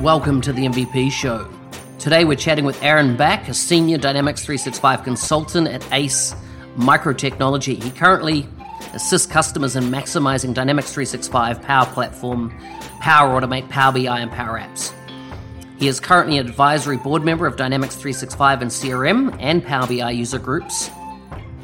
Welcome 0.00 0.40
to 0.40 0.52
the 0.52 0.66
MVP 0.66 1.12
Show. 1.12 1.48
Today 1.98 2.24
we're 2.24 2.34
chatting 2.34 2.64
with 2.64 2.82
Aaron 2.82 3.16
Back, 3.16 3.48
a 3.48 3.54
senior 3.54 3.98
Dynamics 3.98 4.42
365 4.44 5.04
consultant 5.04 5.68
at 5.68 5.86
ACE 5.92 6.34
Microtechnology. 6.76 7.82
He 7.82 7.90
currently 7.90 8.48
assists 8.94 9.26
customers 9.26 9.76
in 9.76 9.84
maximizing 9.84 10.54
Dynamics 10.54 10.92
365 10.92 11.60
Power 11.62 11.86
Platform, 11.86 12.50
Power 13.00 13.40
Automate, 13.40 13.68
Power 13.68 13.92
BI, 13.92 14.18
and 14.18 14.30
Power 14.32 14.58
Apps. 14.58 14.92
He 15.78 15.86
is 15.86 16.00
currently 16.00 16.38
an 16.38 16.46
advisory 16.46 16.96
board 16.96 17.22
member 17.22 17.46
of 17.46 17.56
Dynamics 17.56 17.94
365 17.94 18.62
and 18.62 18.70
CRM 18.70 19.36
and 19.38 19.64
Power 19.64 19.86
BI 19.86 20.10
user 20.10 20.38
groups 20.38 20.90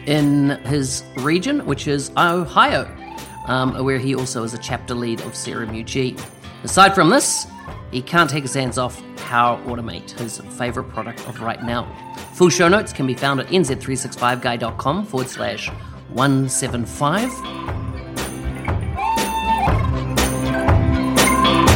in 0.06 0.50
his 0.64 1.04
region, 1.18 1.64
which 1.66 1.88
is 1.88 2.10
Ohio, 2.16 2.88
um, 3.46 3.84
where 3.84 3.98
he 3.98 4.14
also 4.14 4.42
is 4.44 4.54
a 4.54 4.58
chapter 4.58 4.94
lead 4.94 5.20
of 5.20 5.32
CRM 5.32 5.70
UG. 5.80 6.20
Aside 6.64 6.94
from 6.94 7.10
this, 7.10 7.46
he 7.90 8.02
can't 8.02 8.30
take 8.30 8.42
his 8.42 8.54
hands 8.54 8.78
off 8.78 9.02
Power 9.16 9.60
Automate, 9.64 10.10
his 10.12 10.38
favorite 10.38 10.88
product 10.90 11.20
of 11.28 11.40
right 11.40 11.62
now. 11.62 11.84
Full 12.34 12.48
show 12.48 12.68
notes 12.68 12.92
can 12.92 13.06
be 13.06 13.14
found 13.14 13.40
at 13.40 13.46
nz365guy.com 13.48 15.06
forward 15.06 15.28
slash 15.28 15.68
175. 16.10 17.30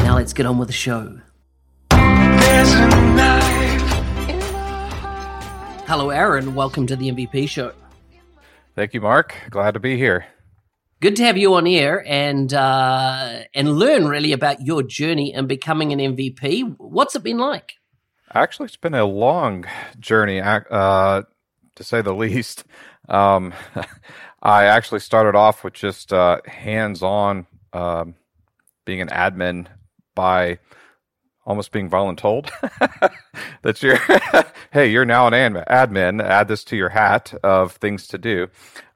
Now 0.04 0.16
let's 0.16 0.32
get 0.32 0.46
on 0.46 0.58
with 0.58 0.68
the 0.68 0.74
show. 0.74 1.20
Hello, 5.86 6.10
Aaron. 6.10 6.54
Welcome 6.54 6.86
to 6.86 6.94
the 6.94 7.10
MVP 7.10 7.48
show. 7.48 7.72
Thank 8.80 8.94
you, 8.94 9.02
Mark. 9.02 9.36
Glad 9.50 9.74
to 9.74 9.80
be 9.80 9.98
here 9.98 10.24
good 11.00 11.16
to 11.16 11.24
have 11.24 11.36
you 11.36 11.54
on 11.54 11.66
air 11.66 12.02
and 12.06 12.52
uh, 12.54 13.42
and 13.54 13.78
learn 13.78 14.06
really 14.06 14.32
about 14.32 14.64
your 14.64 14.82
journey 14.82 15.34
and 15.34 15.46
becoming 15.46 15.92
an 15.92 15.98
MVP. 15.98 16.76
What's 16.78 17.14
it 17.14 17.22
been 17.22 17.36
like? 17.36 17.74
Actually, 18.32 18.66
it's 18.66 18.76
been 18.76 18.94
a 18.94 19.04
long 19.04 19.66
journey, 19.98 20.40
uh, 20.40 21.22
to 21.74 21.84
say 21.84 22.00
the 22.00 22.14
least. 22.24 22.64
Um, 23.06 23.52
I 24.42 24.64
actually 24.64 25.00
started 25.00 25.36
off 25.36 25.62
with 25.62 25.74
just 25.74 26.10
uh, 26.12 26.40
hands-on 26.46 27.46
um, 27.74 28.14
being 28.86 29.02
an 29.02 29.08
admin 29.08 29.66
by 30.14 30.58
almost 31.50 31.72
being 31.72 31.90
voluntold 31.90 32.48
that 33.62 33.82
you're 33.82 33.98
hey 34.70 34.88
you're 34.88 35.04
now 35.04 35.26
an 35.26 35.32
admin 35.32 36.22
add 36.22 36.46
this 36.46 36.62
to 36.62 36.76
your 36.76 36.88
hat 36.88 37.34
of 37.42 37.72
things 37.72 38.06
to 38.06 38.18
do 38.18 38.46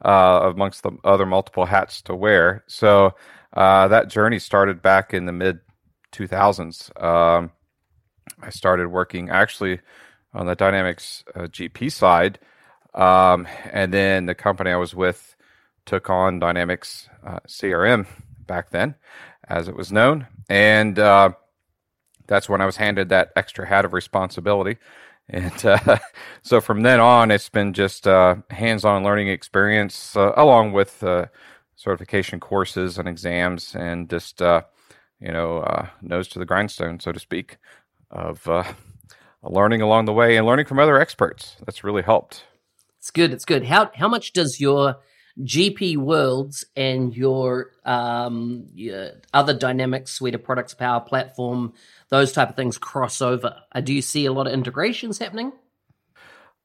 uh, 0.04 0.52
amongst 0.54 0.84
the 0.84 0.92
other 1.02 1.26
multiple 1.26 1.66
hats 1.66 2.00
to 2.00 2.14
wear. 2.14 2.62
So 2.68 3.16
uh, 3.54 3.88
that 3.88 4.08
journey 4.08 4.38
started 4.38 4.80
back 4.80 5.12
in 5.12 5.26
the 5.26 5.32
mid 5.32 5.58
2000s 6.12 7.02
um, 7.02 7.50
i 8.40 8.50
started 8.50 8.86
working 8.86 9.30
actually 9.30 9.80
on 10.32 10.46
the 10.46 10.54
dynamics 10.54 11.24
uh, 11.34 11.48
gp 11.56 11.90
side 11.90 12.38
um, 12.94 13.48
and 13.72 13.92
then 13.92 14.26
the 14.26 14.34
company 14.34 14.70
i 14.70 14.76
was 14.76 14.94
with 14.94 15.34
took 15.86 16.08
on 16.08 16.38
dynamics 16.38 17.08
uh, 17.26 17.40
crm 17.48 18.06
back 18.46 18.70
then 18.70 18.94
as 19.48 19.68
it 19.68 19.76
was 19.76 19.92
known. 19.92 20.26
And 20.48 20.98
uh, 20.98 21.32
that's 22.26 22.48
when 22.48 22.60
I 22.60 22.66
was 22.66 22.76
handed 22.76 23.08
that 23.08 23.32
extra 23.36 23.66
hat 23.66 23.84
of 23.84 23.92
responsibility. 23.92 24.78
And 25.28 25.64
uh, 25.64 25.98
so 26.42 26.60
from 26.60 26.82
then 26.82 27.00
on, 27.00 27.30
it's 27.30 27.48
been 27.48 27.72
just 27.72 28.06
uh, 28.06 28.36
hands 28.50 28.84
on 28.84 29.04
learning 29.04 29.28
experience 29.28 30.16
uh, 30.16 30.32
along 30.36 30.72
with 30.72 31.02
uh, 31.02 31.26
certification 31.76 32.40
courses 32.40 32.98
and 32.98 33.08
exams 33.08 33.74
and 33.74 34.08
just, 34.08 34.42
uh, 34.42 34.62
you 35.20 35.32
know, 35.32 35.58
uh, 35.58 35.88
nose 36.02 36.28
to 36.28 36.38
the 36.38 36.44
grindstone, 36.44 37.00
so 37.00 37.12
to 37.12 37.20
speak, 37.20 37.58
of 38.10 38.46
learning 39.42 39.82
along 39.82 40.04
the 40.04 40.12
way 40.12 40.36
and 40.36 40.46
learning 40.46 40.66
from 40.66 40.78
other 40.78 40.98
experts. 40.98 41.56
That's 41.64 41.84
really 41.84 42.02
helped. 42.02 42.44
It's 42.98 43.10
good. 43.10 43.32
It's 43.32 43.44
good. 43.44 43.64
How, 43.64 43.90
how 43.94 44.08
much 44.08 44.32
does 44.32 44.60
your 44.60 44.96
GP 45.40 45.96
Worlds 45.96 46.64
and 46.76 47.14
your, 47.16 47.72
um, 47.84 48.66
your 48.74 49.12
other 49.32 49.54
Dynamics 49.54 50.12
suite 50.12 50.34
of 50.34 50.44
products, 50.44 50.74
Power 50.74 51.00
Platform, 51.00 51.72
those 52.08 52.32
type 52.32 52.50
of 52.50 52.56
things 52.56 52.78
cross 52.78 53.20
over. 53.20 53.56
Uh, 53.72 53.80
do 53.80 53.92
you 53.92 54.02
see 54.02 54.26
a 54.26 54.32
lot 54.32 54.46
of 54.46 54.52
integrations 54.52 55.18
happening? 55.18 55.52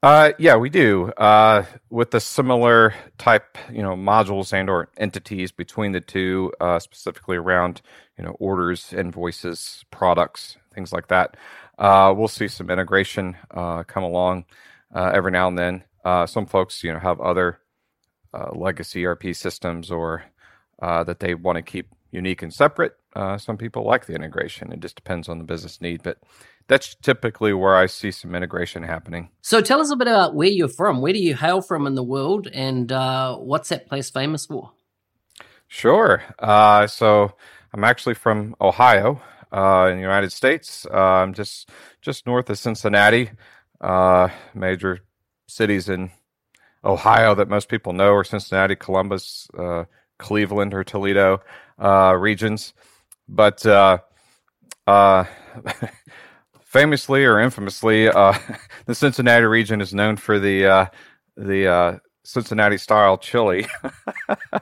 Uh, 0.02 0.32
yeah, 0.38 0.56
we 0.56 0.70
do. 0.70 1.12
Uh, 1.18 1.66
with 1.90 2.12
the 2.12 2.22
similar 2.22 2.94
type, 3.18 3.58
you 3.70 3.82
know, 3.82 3.96
modules 3.96 4.54
and 4.54 4.70
or 4.70 4.90
entities 4.96 5.52
between 5.52 5.92
the 5.92 6.00
two, 6.00 6.54
uh, 6.62 6.80
specifically 6.80 7.36
around, 7.36 7.82
you 8.18 8.24
know, 8.24 8.32
orders, 8.40 8.94
invoices, 8.94 9.84
products, 9.92 10.58
things 10.74 10.94
like 10.94 11.08
that. 11.10 11.36
Uh, 11.78 12.14
we'll 12.16 12.30
see 12.30 12.48
some 12.48 12.70
integration 12.70 13.36
uh, 13.52 13.84
come 13.84 14.04
along 14.04 14.46
uh, 14.96 15.12
every 15.14 15.32
now 15.32 15.50
and 15.50 15.58
then. 15.58 15.84
Uh, 16.06 16.26
some 16.26 16.46
folks, 16.46 16.82
you 16.82 16.94
know, 16.94 17.00
have 17.00 17.20
other 17.20 17.60
uh, 18.34 18.52
legacy 18.54 19.06
ERP 19.06 19.34
systems 19.34 19.92
or 19.92 20.24
uh, 20.82 21.04
that 21.04 21.20
they 21.20 21.36
want 21.36 21.58
to 21.58 21.62
keep 21.62 21.90
unique 22.12 22.42
and 22.42 22.54
separate. 22.54 22.94
Uh, 23.16 23.38
some 23.38 23.58
people 23.58 23.84
like 23.84 24.06
the 24.06 24.14
integration. 24.14 24.72
It 24.72 24.80
just 24.80 24.96
depends 24.96 25.28
on 25.28 25.38
the 25.38 25.44
business 25.44 25.82
need, 25.82 26.04
but 26.04 26.18
that's 26.68 26.96
typically 26.96 27.54
where 27.54 27.76
I 27.76 27.88
see 27.88 28.12
some 28.12 28.36
integration 28.36 28.84
happening. 28.84 29.30
So 29.42 29.62
tell 29.62 29.82
us 29.82 29.92
a 29.92 29.96
bit 29.96 30.08
about 30.08 30.36
where 30.36 30.48
you're 30.48 30.68
from. 30.68 31.02
Where 31.02 31.14
do 31.14 31.20
you 31.20 31.36
hail 31.36 31.62
from 31.62 31.88
in 31.88 31.96
the 31.96 32.04
world, 32.04 32.48
and 32.54 32.92
uh, 32.92 33.36
what's 33.38 33.70
that 33.70 33.88
place 33.88 34.10
famous 34.10 34.46
for? 34.46 34.72
Sure. 35.68 36.24
Uh, 36.38 36.88
so 36.88 37.34
I'm 37.74 37.84
actually 37.84 38.16
from 38.16 38.56
Ohio 38.62 39.22
uh, 39.52 39.88
in 39.90 39.98
the 39.98 40.02
United 40.02 40.32
States. 40.32 40.86
Uh, 40.92 40.98
I'm 40.98 41.34
just 41.34 41.70
just 42.02 42.26
north 42.26 42.50
of 42.50 42.58
Cincinnati. 42.58 43.32
Uh, 43.82 44.30
major 44.54 45.00
cities 45.48 45.90
in 45.90 46.12
Ohio 46.84 47.36
that 47.36 47.50
most 47.50 47.70
people 47.70 47.94
know 47.94 48.14
are 48.14 48.24
Cincinnati, 48.24 48.76
Columbus, 48.76 49.48
Cleveland, 50.18 50.74
or 50.74 50.84
Toledo 50.84 51.42
regions. 52.18 52.74
But 53.30 53.64
uh, 53.66 54.00
uh, 54.88 55.24
famously 56.62 57.24
or 57.24 57.40
infamously, 57.40 58.10
uh, 58.10 58.38
the 58.86 58.96
Cincinnati 58.96 59.46
region 59.46 59.82
is 59.82 59.94
known 59.94 60.18
for 60.18 60.40
the 60.40 60.66
uh, 60.66 60.86
the 61.38 61.68
uh, 61.68 61.98
Cincinnati 62.24 62.78
style 62.78 63.20
chili, 63.20 63.68
uh, 64.30 64.60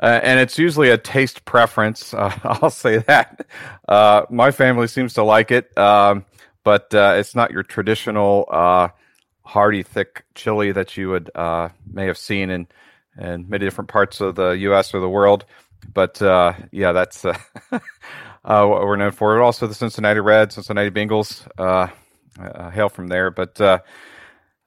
and 0.00 0.40
it's 0.40 0.58
usually 0.58 0.90
a 0.90 0.98
taste 0.98 1.44
preference. 1.44 2.12
I'll 2.12 2.70
say 2.70 2.98
that. 2.98 3.46
my 4.28 4.50
family 4.50 4.88
seems 4.88 5.14
to 5.14 5.22
like 5.22 5.52
it, 5.52 5.76
um, 5.78 6.24
but 6.64 6.88
it's 6.92 7.36
not 7.36 7.52
your 7.52 7.62
traditional 7.62 8.46
hearty, 9.50 9.82
thick 9.82 10.24
chili 10.34 10.70
that 10.72 10.96
you 10.96 11.10
would 11.10 11.30
may 11.34 12.06
have 12.06 12.18
seen 12.18 12.50
in 12.50 12.68
in 13.18 13.48
many 13.48 13.64
different 13.64 13.90
parts 13.90 14.20
of 14.20 14.34
the 14.34 14.50
U.S. 14.50 14.94
or 14.94 15.00
the 15.00 15.08
world. 15.08 15.44
But 15.92 16.20
uh, 16.22 16.54
yeah, 16.70 16.92
that's 16.92 17.24
uh, 17.24 17.36
uh, 17.72 17.78
what 18.66 18.82
we're 18.82 18.96
known 18.96 19.12
for. 19.12 19.40
Also, 19.40 19.66
the 19.66 19.74
Cincinnati 19.74 20.20
Reds, 20.20 20.54
Cincinnati 20.54 20.90
Bengals, 20.90 21.46
uh, 21.58 21.88
uh, 22.40 22.70
hail 22.70 22.88
from 22.88 23.08
there. 23.08 23.30
But 23.30 23.60
uh, 23.60 23.78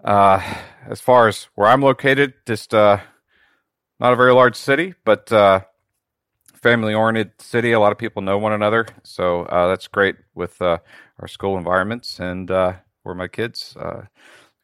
as 0.03 0.99
far 1.01 1.27
as 1.27 1.47
where 1.55 1.67
I'm 1.67 1.81
located, 1.81 2.33
just 2.45 2.73
not 2.73 3.01
a 3.99 4.15
very 4.15 4.33
large 4.33 4.55
city, 4.55 4.95
but 5.05 5.29
family-oriented 6.55 7.41
city. 7.41 7.71
A 7.73 7.79
lot 7.79 7.91
of 7.91 7.97
people 7.97 8.21
know 8.21 8.37
one 8.37 8.53
another, 8.53 8.87
so 9.03 9.47
that's 9.49 9.87
great 9.87 10.15
with 10.33 10.61
our 10.61 10.81
school 11.27 11.57
environments 11.57 12.19
and 12.19 12.49
where 12.49 13.15
my 13.15 13.27
kids 13.27 13.75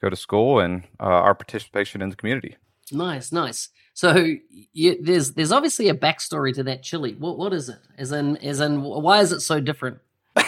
go 0.01 0.09
to 0.09 0.15
school 0.15 0.59
and 0.59 0.83
our 0.99 1.35
participation 1.35 2.01
in 2.01 2.09
the 2.09 2.15
community. 2.15 2.57
Nice, 2.91 3.31
nice. 3.31 3.69
So 3.93 4.35
you, 4.73 4.97
there's 5.01 5.33
there's 5.33 5.51
obviously 5.51 5.89
a 5.89 5.93
backstory 5.93 6.53
to 6.55 6.63
that 6.63 6.83
chili. 6.83 7.15
What 7.15 7.37
what 7.37 7.53
is 7.53 7.69
it? 7.69 7.79
As 7.97 8.11
in 8.11 8.37
as 8.37 8.59
in 8.59 8.81
why 8.81 9.19
is 9.19 9.31
it 9.31 9.41
so 9.41 9.59
different? 9.59 9.99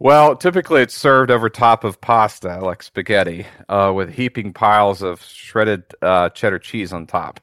Well, 0.00 0.36
typically 0.36 0.82
it's 0.82 0.96
served 0.96 1.30
over 1.30 1.50
top 1.50 1.82
of 1.82 2.00
pasta, 2.00 2.60
like 2.60 2.84
spaghetti, 2.84 3.46
uh, 3.68 3.92
with 3.94 4.10
heaping 4.10 4.52
piles 4.52 5.02
of 5.02 5.22
shredded 5.24 5.82
uh, 6.00 6.28
cheddar 6.28 6.60
cheese 6.60 6.92
on 6.92 7.06
top. 7.06 7.40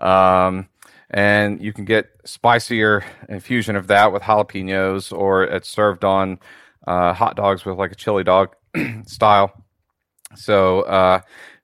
Um, 0.00 0.68
and 1.08 1.62
you 1.62 1.72
can 1.72 1.86
get 1.86 2.10
spicier 2.26 3.04
infusion 3.30 3.74
of 3.74 3.86
that 3.86 4.12
with 4.12 4.22
jalapenos, 4.22 5.16
or 5.16 5.44
it's 5.44 5.68
served 5.68 6.04
on 6.04 6.40
uh, 6.86 7.14
hot 7.14 7.36
dogs 7.36 7.64
with 7.64 7.78
like 7.78 7.92
a 7.92 7.96
chili 7.96 8.22
dog 8.22 8.54
style. 9.06 9.63
So 10.36 10.82
uh, 10.82 11.20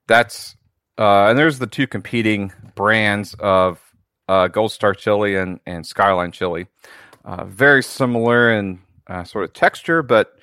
that's 0.07 0.57
uh, 0.99 1.29
and 1.29 1.39
there's 1.39 1.59
the 1.59 1.67
two 1.67 1.87
competing 1.87 2.53
brands 2.75 3.35
of 3.39 3.81
uh, 4.29 4.49
Gold 4.49 4.73
Star 4.73 4.95
chili 4.95 5.37
and, 5.37 5.61
and 5.67 5.87
Skyline 5.87 6.33
chili. 6.33 6.67
Uh, 7.25 7.45
very 7.45 7.83
similar 7.83 8.53
in 8.53 8.81
uh, 9.07 9.25
sort 9.25 9.45
of 9.45 9.53
texture, 9.53 10.03
but 10.03 10.37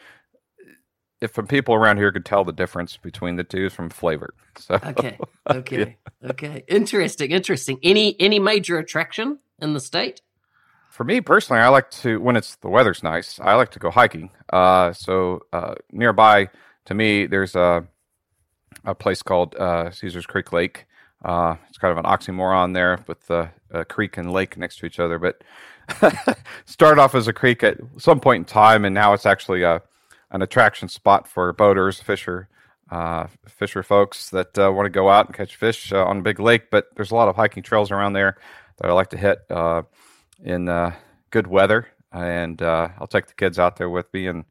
if 1.21 1.31
from 1.31 1.47
people 1.47 1.73
around 1.73 1.97
here 1.97 2.11
could 2.11 2.25
tell 2.25 2.43
the 2.43 2.51
difference 2.51 2.97
between 2.97 3.35
the 3.35 3.43
two 3.43 3.69
from 3.69 3.89
flavor. 3.89 4.33
So 4.59 4.73
okay, 4.73 5.19
okay, 5.47 5.97
yeah. 6.19 6.29
okay. 6.31 6.63
Interesting, 6.67 7.29
interesting. 7.29 7.77
Any 7.83 8.19
any 8.19 8.39
major 8.39 8.79
attraction 8.79 9.37
in 9.61 9.73
the 9.73 9.79
state? 9.79 10.21
For 10.89 11.03
me 11.03 11.21
personally, 11.21 11.61
I 11.61 11.67
like 11.67 11.91
to 12.01 12.19
when 12.19 12.35
it's 12.35 12.55
the 12.55 12.67
weather's 12.67 13.03
nice. 13.03 13.39
I 13.39 13.53
like 13.53 13.69
to 13.73 13.79
go 13.79 13.91
hiking. 13.91 14.31
Uh, 14.51 14.93
so 14.93 15.41
uh, 15.53 15.75
nearby 15.91 16.49
to 16.85 16.95
me, 16.95 17.27
there's 17.27 17.55
a 17.55 17.85
a 18.85 18.95
place 18.95 19.21
called 19.21 19.55
uh, 19.55 19.91
Caesar's 19.91 20.25
Creek 20.25 20.51
Lake. 20.51 20.85
Uh, 21.23 21.55
it's 21.67 21.77
kind 21.77 21.91
of 21.91 21.97
an 21.97 22.09
oxymoron 22.09 22.73
there 22.73 23.03
with 23.07 23.25
the 23.27 23.49
creek 23.89 24.17
and 24.17 24.31
lake 24.31 24.57
next 24.57 24.77
to 24.79 24.85
each 24.85 24.99
other, 24.99 25.19
but 25.19 25.43
started 26.65 27.01
off 27.01 27.15
as 27.15 27.27
a 27.27 27.33
creek 27.33 27.63
at 27.63 27.77
some 27.97 28.19
point 28.19 28.41
in 28.41 28.45
time, 28.45 28.85
and 28.85 28.93
now 28.93 29.13
it's 29.13 29.25
actually 29.25 29.63
a 29.63 29.81
an 30.31 30.41
attraction 30.41 30.89
spot 30.89 31.27
for 31.27 31.53
boaters, 31.53 31.99
fisher, 32.01 32.49
uh, 32.91 33.27
fisher 33.47 33.83
folks 33.83 34.29
that 34.29 34.57
uh, 34.57 34.71
want 34.71 34.85
to 34.85 34.89
go 34.89 35.09
out 35.09 35.25
and 35.25 35.35
catch 35.35 35.55
fish 35.55 35.91
uh, 35.91 36.03
on 36.03 36.19
a 36.19 36.21
big 36.21 36.39
lake. 36.39 36.69
But 36.69 36.87
there's 36.95 37.11
a 37.11 37.15
lot 37.15 37.27
of 37.27 37.35
hiking 37.35 37.63
trails 37.63 37.91
around 37.91 38.13
there 38.13 38.37
that 38.77 38.89
I 38.89 38.93
like 38.93 39.09
to 39.11 39.17
hit 39.17 39.39
uh, 39.49 39.83
in 40.43 40.67
uh, 40.69 40.93
good 41.31 41.47
weather, 41.47 41.87
and 42.11 42.61
uh, 42.61 42.89
I'll 42.99 43.07
take 43.07 43.27
the 43.27 43.33
kids 43.33 43.59
out 43.59 43.77
there 43.77 43.89
with 43.89 44.13
me, 44.13 44.27
and 44.27 44.45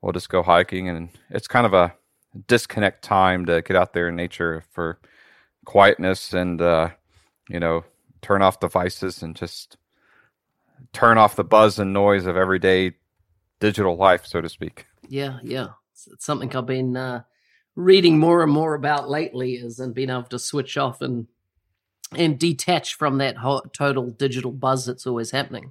we'll 0.00 0.12
just 0.12 0.30
go 0.30 0.42
hiking. 0.42 0.88
And 0.88 1.10
it's 1.28 1.48
kind 1.48 1.66
of 1.66 1.74
a 1.74 1.94
disconnect 2.46 3.02
time 3.02 3.46
to 3.46 3.62
get 3.62 3.76
out 3.76 3.92
there 3.92 4.08
in 4.08 4.16
nature 4.16 4.62
for 4.70 4.98
quietness 5.64 6.32
and 6.32 6.60
uh, 6.60 6.90
you 7.48 7.60
know 7.60 7.84
turn 8.22 8.42
off 8.42 8.60
devices 8.60 9.22
and 9.22 9.34
just 9.36 9.76
turn 10.92 11.18
off 11.18 11.36
the 11.36 11.44
buzz 11.44 11.78
and 11.78 11.92
noise 11.92 12.26
of 12.26 12.36
everyday 12.36 12.94
digital 13.60 13.96
life, 13.96 14.26
so 14.26 14.40
to 14.40 14.48
speak. 14.48 14.86
Yeah, 15.08 15.38
yeah. 15.42 15.68
It's, 15.92 16.08
it's 16.08 16.24
something 16.24 16.54
I've 16.54 16.66
been 16.66 16.96
uh, 16.96 17.22
reading 17.76 18.18
more 18.18 18.42
and 18.42 18.52
more 18.52 18.74
about 18.74 19.08
lately 19.08 19.54
is 19.54 19.78
and 19.78 19.94
being 19.94 20.10
able 20.10 20.24
to 20.24 20.38
switch 20.38 20.76
off 20.76 21.00
and 21.00 21.26
and 22.16 22.40
detach 22.40 22.94
from 22.94 23.18
that 23.18 23.36
total 23.72 24.10
digital 24.10 24.50
buzz 24.50 24.84
that's 24.84 25.06
always 25.06 25.30
happening. 25.30 25.70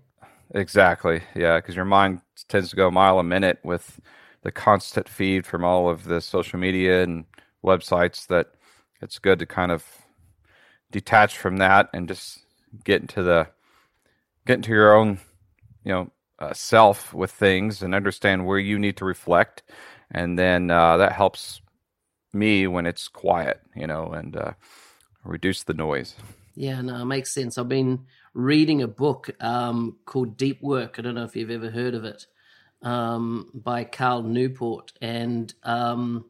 Exactly. 0.56 1.22
Yeah, 1.36 1.58
because 1.58 1.76
your 1.76 1.84
mind 1.84 2.22
tends 2.48 2.70
to 2.70 2.78
go 2.78 2.88
a 2.88 2.92
mile 2.92 3.20
a 3.20 3.24
minute 3.24 3.60
with 3.64 4.00
the 4.42 4.52
constant 4.52 5.10
feed 5.10 5.46
from 5.46 5.64
all 5.64 5.90
of 5.90 6.06
the 6.06 6.22
social 6.22 6.60
media 6.60 7.04
and 7.04 7.26
websites 7.64 8.28
that 8.28 8.48
it's 9.02 9.20
good 9.20 9.40
to 9.40 9.46
kind 9.46 9.72
of 9.72 9.86
detach 10.92 11.38
from 11.38 11.58
that 11.58 11.90
and 11.94 12.08
just 12.08 12.40
get 12.84 13.02
into 13.02 13.24
the 13.24 13.48
get 14.46 14.56
into 14.56 14.72
your 14.72 14.96
own 14.96 15.20
you 15.84 15.92
know 15.92 16.12
uh, 16.40 16.54
self 16.54 17.14
with 17.14 17.32
things 17.32 17.82
and 17.82 17.94
understand 17.94 18.46
where 18.46 18.60
you 18.60 18.80
need 18.80 18.96
to 18.96 19.06
reflect. 19.06 19.62
And 20.12 20.40
then 20.40 20.72
uh, 20.72 20.98
that 20.98 21.12
helps 21.12 21.62
me 22.32 22.66
when 22.66 22.86
it's 22.86 23.08
quiet 23.08 23.60
you 23.76 23.88
know 23.88 24.12
and 24.12 24.36
uh, 24.36 24.54
reduce 25.24 25.64
the 25.64 25.74
noise. 25.74 26.16
Yeah 26.56 26.82
no 26.82 27.02
it 27.02 27.06
makes 27.06 27.34
sense. 27.34 27.58
I've 27.58 27.70
been 27.70 28.06
reading 28.34 28.82
a 28.82 28.88
book 28.88 29.30
um, 29.42 29.98
called 30.06 30.38
deep 30.38 30.62
work. 30.62 30.96
I 30.98 31.02
don't 31.02 31.16
know 31.16 31.26
if 31.26 31.36
you've 31.36 31.52
ever 31.52 31.70
heard 31.70 31.94
of 31.94 32.06
it 32.06 32.26
um, 32.82 33.50
by 33.54 33.84
Cal 33.84 34.24
Newport 34.24 34.94
and 35.02 35.54
um, 35.64 36.26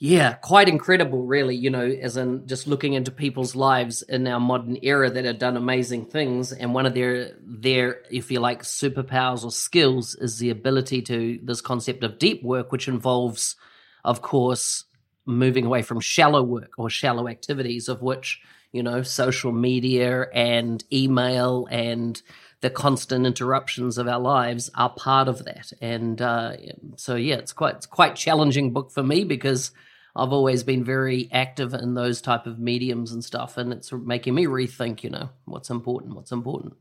yeah, 0.00 0.34
quite 0.34 0.68
incredible, 0.68 1.24
really. 1.24 1.56
You 1.56 1.70
know, 1.70 1.84
as 1.84 2.16
in 2.16 2.46
just 2.46 2.68
looking 2.68 2.92
into 2.92 3.10
people's 3.10 3.56
lives 3.56 4.02
in 4.02 4.28
our 4.28 4.38
modern 4.38 4.78
era 4.82 5.10
that 5.10 5.24
have 5.24 5.40
done 5.40 5.56
amazing 5.56 6.06
things, 6.06 6.52
and 6.52 6.72
one 6.72 6.86
of 6.86 6.94
their 6.94 7.32
their, 7.40 8.02
if 8.08 8.30
you 8.30 8.38
like, 8.38 8.62
superpowers 8.62 9.44
or 9.44 9.50
skills 9.50 10.14
is 10.14 10.38
the 10.38 10.50
ability 10.50 11.02
to 11.02 11.40
this 11.42 11.60
concept 11.60 12.04
of 12.04 12.18
deep 12.18 12.44
work, 12.44 12.70
which 12.70 12.86
involves, 12.86 13.56
of 14.04 14.22
course, 14.22 14.84
moving 15.26 15.66
away 15.66 15.82
from 15.82 15.98
shallow 15.98 16.44
work 16.44 16.70
or 16.78 16.88
shallow 16.88 17.26
activities, 17.26 17.88
of 17.88 18.00
which 18.00 18.40
you 18.72 18.82
know, 18.82 19.02
social 19.02 19.52
media 19.52 20.26
and 20.34 20.84
email 20.92 21.66
and 21.70 22.20
the 22.60 22.70
constant 22.70 23.26
interruptions 23.26 23.98
of 23.98 24.08
our 24.08 24.18
lives 24.18 24.70
are 24.74 24.90
part 24.90 25.28
of 25.28 25.44
that. 25.44 25.72
And 25.80 26.20
uh, 26.20 26.56
so, 26.96 27.14
yeah, 27.14 27.36
it's 27.36 27.52
quite 27.52 27.76
it's 27.76 27.86
quite 27.86 28.16
challenging 28.16 28.72
book 28.72 28.90
for 28.90 29.02
me 29.02 29.24
because 29.24 29.70
I've 30.16 30.32
always 30.32 30.64
been 30.64 30.84
very 30.84 31.28
active 31.32 31.74
in 31.74 31.94
those 31.94 32.20
type 32.20 32.46
of 32.46 32.58
mediums 32.58 33.12
and 33.12 33.24
stuff, 33.24 33.56
and 33.56 33.72
it's 33.72 33.92
making 33.92 34.34
me 34.34 34.46
rethink, 34.46 35.04
you 35.04 35.10
know, 35.10 35.30
what's 35.44 35.70
important, 35.70 36.16
what's 36.16 36.32
important. 36.32 36.74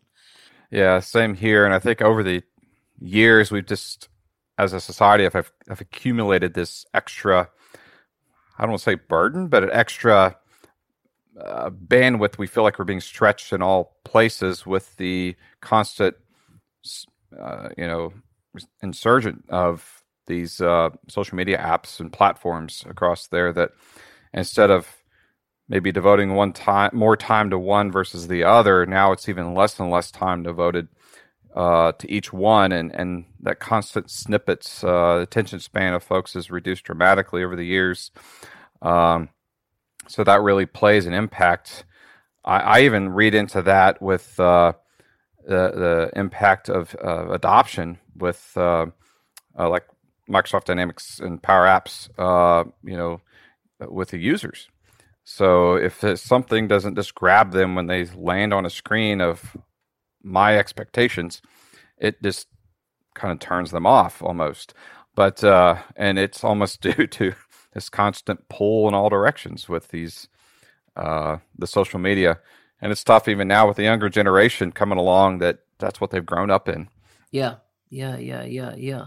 Yeah, 0.72 1.00
same 1.00 1.36
here. 1.36 1.64
And 1.64 1.74
I 1.74 1.80
think 1.80 2.02
over 2.02 2.24
the 2.24 2.42
years, 3.00 3.52
we've 3.52 3.66
just, 3.66 4.10
as 4.58 4.74
a 4.74 4.80
society, 4.80 5.24
have, 5.24 5.52
have 5.70 5.82
accumulated 5.82 6.56
this 6.56 6.86
extra, 6.94 7.50
I 8.58 8.64
don't 8.64 8.72
want 8.72 8.82
to 8.82 8.86
say 8.86 8.96
burden, 8.96 9.48
but 9.48 9.64
an 9.64 9.70
extra 9.72 10.38
uh, 11.44 11.70
bandwidth. 11.70 12.38
We 12.38 12.48
feel 12.48 12.64
like 12.64 12.80
we're 12.80 12.86
being 12.86 13.02
stretched 13.02 13.54
in 13.54 13.62
all 13.62 13.98
places 14.04 14.66
with 14.66 14.96
the 14.98 15.36
constant, 15.62 16.16
uh, 17.40 17.70
you 17.78 17.88
know, 17.88 18.14
insurgent 18.82 19.46
of 19.50 20.04
these 20.26 20.62
uh, 20.62 20.90
social 21.08 21.38
media 21.38 21.58
apps 21.58 22.00
and 22.00 22.12
platforms 22.12 22.84
across 22.88 23.28
there 23.28 23.54
that 23.54 23.72
instead 24.34 24.72
of 24.72 24.88
maybe 25.70 25.92
devoting 25.92 26.34
one 26.34 26.54
time 26.54 26.92
more 26.94 27.18
time 27.18 27.50
to 27.50 27.60
one 27.60 27.92
versus 27.92 28.28
the 28.28 28.44
other, 28.44 28.86
now 28.86 29.12
it's 29.12 29.30
even 29.30 29.54
less 29.54 29.80
and 29.80 29.90
less 29.90 30.12
time 30.12 30.44
devoted 30.44 30.88
uh, 31.56 31.92
to 31.94 32.12
each 32.12 32.32
one, 32.32 32.72
and 32.72 32.94
and 32.94 33.26
that 33.42 33.60
constant 33.60 34.12
snippets 34.12 34.84
uh, 34.84 35.20
attention 35.22 35.60
span 35.60 35.94
of 35.94 36.04
folks 36.04 36.34
has 36.34 36.52
reduced 36.52 36.84
dramatically 36.84 37.44
over 37.44 37.56
the 37.56 37.66
years. 37.66 38.12
Um, 38.82 39.30
so 40.08 40.24
that 40.24 40.42
really 40.42 40.66
plays 40.66 41.06
an 41.06 41.14
impact. 41.14 41.86
I, 42.44 42.60
I 42.60 42.82
even 42.82 43.10
read 43.10 43.36
into 43.36 43.62
that 43.64 44.02
with 44.02 44.40
uh, 44.40 44.74
the 45.46 45.72
the 45.72 46.20
impact 46.20 46.70
of 46.70 46.96
adoption 47.04 48.00
with 48.16 48.52
uh, 48.56 48.88
uh, 49.58 49.70
like 49.70 49.86
Microsoft 50.30 50.66
Dynamics 50.66 51.20
and 51.20 51.42
Power 51.42 51.66
Apps, 51.66 52.10
uh, 52.18 52.70
you 52.84 52.98
know, 52.98 53.22
with 53.80 54.10
the 54.10 54.18
users. 54.18 54.68
So 55.24 55.76
if 55.76 56.04
something 56.20 56.68
doesn't 56.68 56.96
just 56.96 57.14
grab 57.14 57.52
them 57.52 57.76
when 57.76 57.88
they 57.88 58.06
land 58.06 58.54
on 58.54 58.66
a 58.66 58.70
screen 58.70 59.20
of 59.20 59.58
my 60.24 60.58
expectations, 60.58 61.42
it 61.98 62.22
just 62.24 62.48
kind 63.14 63.34
of 63.34 63.40
turns 63.40 63.72
them 63.72 63.86
off 63.86 64.22
almost. 64.22 64.74
But 65.16 65.44
uh, 65.44 65.82
and 65.96 66.18
it's 66.20 66.44
almost 66.44 66.82
due 66.82 67.08
to 67.08 67.34
this 67.74 67.90
constant 67.90 68.50
pull 68.50 68.88
in 68.88 68.94
all 68.94 69.10
directions 69.10 69.68
with 69.70 69.90
these 69.90 70.28
uh, 70.96 71.38
the 71.58 71.68
social 71.68 72.00
media, 72.00 72.40
and 72.82 72.92
it's 72.92 73.04
tough 73.04 73.28
even 73.28 73.48
now 73.48 73.68
with 73.68 73.78
the 73.78 73.84
younger 73.84 74.10
generation 74.10 74.72
coming 74.72 74.98
along 74.98 75.40
that 75.40 75.60
that's 75.78 76.02
what 76.02 76.10
they've 76.10 76.26
grown 76.26 76.50
up 76.50 76.68
in. 76.68 76.90
Yeah, 77.32 77.56
yeah, 77.90 78.18
yeah, 78.18 78.44
yeah, 78.44 78.74
yeah. 78.76 79.06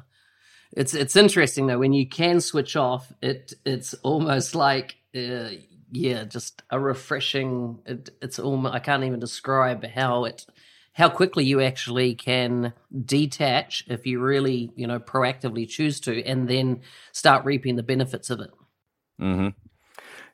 It's 0.72 0.94
it's 0.94 1.16
interesting 1.16 1.66
though 1.66 1.78
when 1.78 1.92
you 1.92 2.06
can 2.06 2.40
switch 2.40 2.76
off 2.76 3.12
it 3.20 3.54
it's 3.66 3.92
almost 4.04 4.54
like 4.54 4.96
uh, 5.16 5.50
yeah 5.90 6.24
just 6.24 6.62
a 6.70 6.78
refreshing 6.78 7.80
it, 7.86 8.10
it's 8.22 8.38
almost 8.38 8.72
i 8.72 8.78
can't 8.78 9.02
even 9.02 9.18
describe 9.18 9.84
how 9.84 10.26
it 10.26 10.46
how 10.92 11.09
quickly 11.09 11.44
you 11.44 11.61
actually 11.61 12.14
can 12.14 12.73
detach 13.04 13.85
if 13.88 14.06
you 14.06 14.20
really 14.20 14.70
you 14.76 14.87
know 14.87 14.99
proactively 14.99 15.68
choose 15.68 16.00
to 16.00 16.23
and 16.25 16.49
then 16.49 16.80
start 17.12 17.44
reaping 17.44 17.76
the 17.76 17.82
benefits 17.82 18.30
of 18.30 18.40
it 18.40 18.50
mm-hmm. 19.20 19.49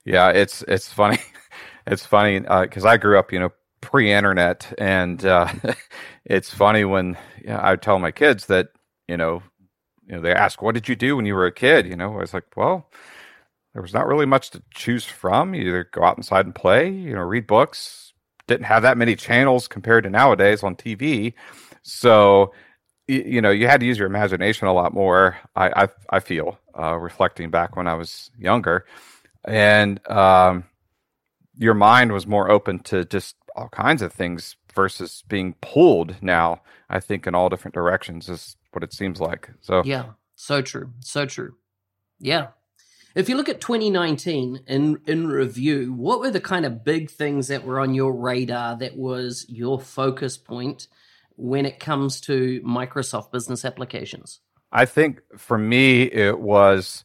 yeah 0.05 0.31
it's 0.31 0.63
it's 0.69 0.93
funny 0.93 1.19
it's 1.87 2.07
funny 2.07 2.41
because 2.41 2.85
uh, 2.85 2.89
i 2.89 2.97
grew 2.97 3.19
up 3.19 3.33
you 3.33 3.39
know 3.39 3.51
pre-internet 3.81 4.73
and 4.79 5.25
uh, 5.25 5.53
it's 6.25 6.53
funny 6.53 6.85
when 6.85 7.17
you 7.41 7.49
know, 7.49 7.61
i 7.63 7.77
tell 7.77 7.99
my 7.99 8.11
kids 8.11 8.47
that 8.47 8.69
you 9.07 9.17
know 9.17 9.43
you 10.07 10.15
know, 10.15 10.21
they 10.21 10.33
ask, 10.33 10.63
"What 10.63 10.75
did 10.75 10.89
you 10.89 10.95
do 10.95 11.17
when 11.17 11.27
you 11.27 11.35
were 11.35 11.47
a 11.47 11.53
kid?" 11.53 11.87
You 11.87 11.97
know, 11.97 12.15
I 12.15 12.19
was 12.19 12.33
like, 12.33 12.57
"Well, 12.57 12.89
there 13.73 13.83
was 13.83 13.93
not 13.93 14.07
really 14.07 14.27
much 14.27 14.51
to 14.51 14.63
choose 14.73 15.05
from. 15.05 15.55
You 15.55 15.69
either 15.69 15.89
go 15.93 16.05
out 16.05 16.17
inside 16.17 16.47
and 16.47 16.55
play, 16.55 16.89
you 16.89 17.15
know, 17.15 17.23
read 17.23 17.47
books. 17.47 18.06
Didn't 18.47 18.67
have 18.67 18.83
that 18.83 18.97
many 18.97 19.17
channels 19.17 19.69
compared 19.69 20.05
to 20.05 20.11
nowadays 20.11 20.63
on 20.63 20.77
TV, 20.77 21.35
so 21.83 22.53
you, 23.09 23.41
know, 23.41 23.51
you 23.51 23.69
had 23.69 23.81
to 23.81 23.87
use 23.87 23.99
your 23.99 24.09
imagination 24.09 24.67
a 24.67 24.73
lot 24.73 24.93
more. 24.93 25.37
I 25.55 25.85
I, 25.85 25.89
I 26.11 26.21
feel 26.21 26.59
uh, 26.79 26.97
reflecting 26.97 27.51
back 27.51 27.77
when 27.77 27.87
I 27.87 27.95
was 27.95 28.31
younger, 28.39 28.87
and 29.45 30.05
um, 30.11 30.65
your 31.57 31.75
mind 31.75 32.13
was 32.13 32.27
more 32.27 32.51
open 32.51 32.81
to 32.81 33.05
just 33.05 33.37
all 33.55 33.69
kinds 33.69 34.03
of 34.03 34.13
things 34.13 34.57
versus 34.75 35.25
being 35.29 35.55
pulled 35.61 36.17
now. 36.23 36.63
I 36.89 37.01
think 37.01 37.27
in 37.27 37.35
all 37.35 37.49
different 37.49 37.75
directions 37.75 38.29
is 38.29 38.57
what 38.73 38.85
it 38.85 38.93
seems 38.93 39.21
like. 39.21 39.51
So 39.61 39.83
yeah, 39.85 40.11
so 40.35 40.63
true, 40.63 40.93
so 41.01 41.27
true. 41.27 41.55
Yeah. 42.19 42.49
If 43.17 43.31
you 43.31 43.37
look 43.39 43.49
at 43.49 43.63
2019 43.63 44.65
in 44.67 45.01
in 45.07 45.27
review, 45.27 45.95
what 45.95 46.21
were 46.21 46.31
the 46.31 46.39
kind 46.39 46.67
of 46.67 46.85
big 46.85 47.11
things 47.11 47.49
that 47.49 47.65
were 47.65 47.81
on 47.81 47.95
your 47.95 48.13
radar 48.13 48.77
that 48.77 48.95
was 48.95 49.47
your 49.49 49.81
focus 49.81 50.37
point 50.37 50.87
when 51.35 51.65
it 51.65 51.81
comes 51.81 52.21
to 52.23 52.61
Microsoft 52.61 53.33
business 53.33 53.65
applications? 53.65 54.41
I 54.71 54.85
think 54.85 55.23
for 55.39 55.57
me 55.57 56.03
it 56.03 56.41
was 56.41 57.05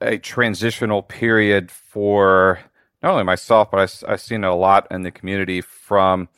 a 0.00 0.16
transitional 0.16 1.02
period 1.02 1.70
for 1.70 2.60
not 3.02 3.12
only 3.12 3.24
myself, 3.24 3.70
but 3.70 3.80
I, 3.80 4.12
I've 4.12 4.22
seen 4.22 4.44
a 4.44 4.56
lot 4.56 4.86
in 4.90 5.02
the 5.02 5.10
community 5.10 5.60
from 5.60 6.30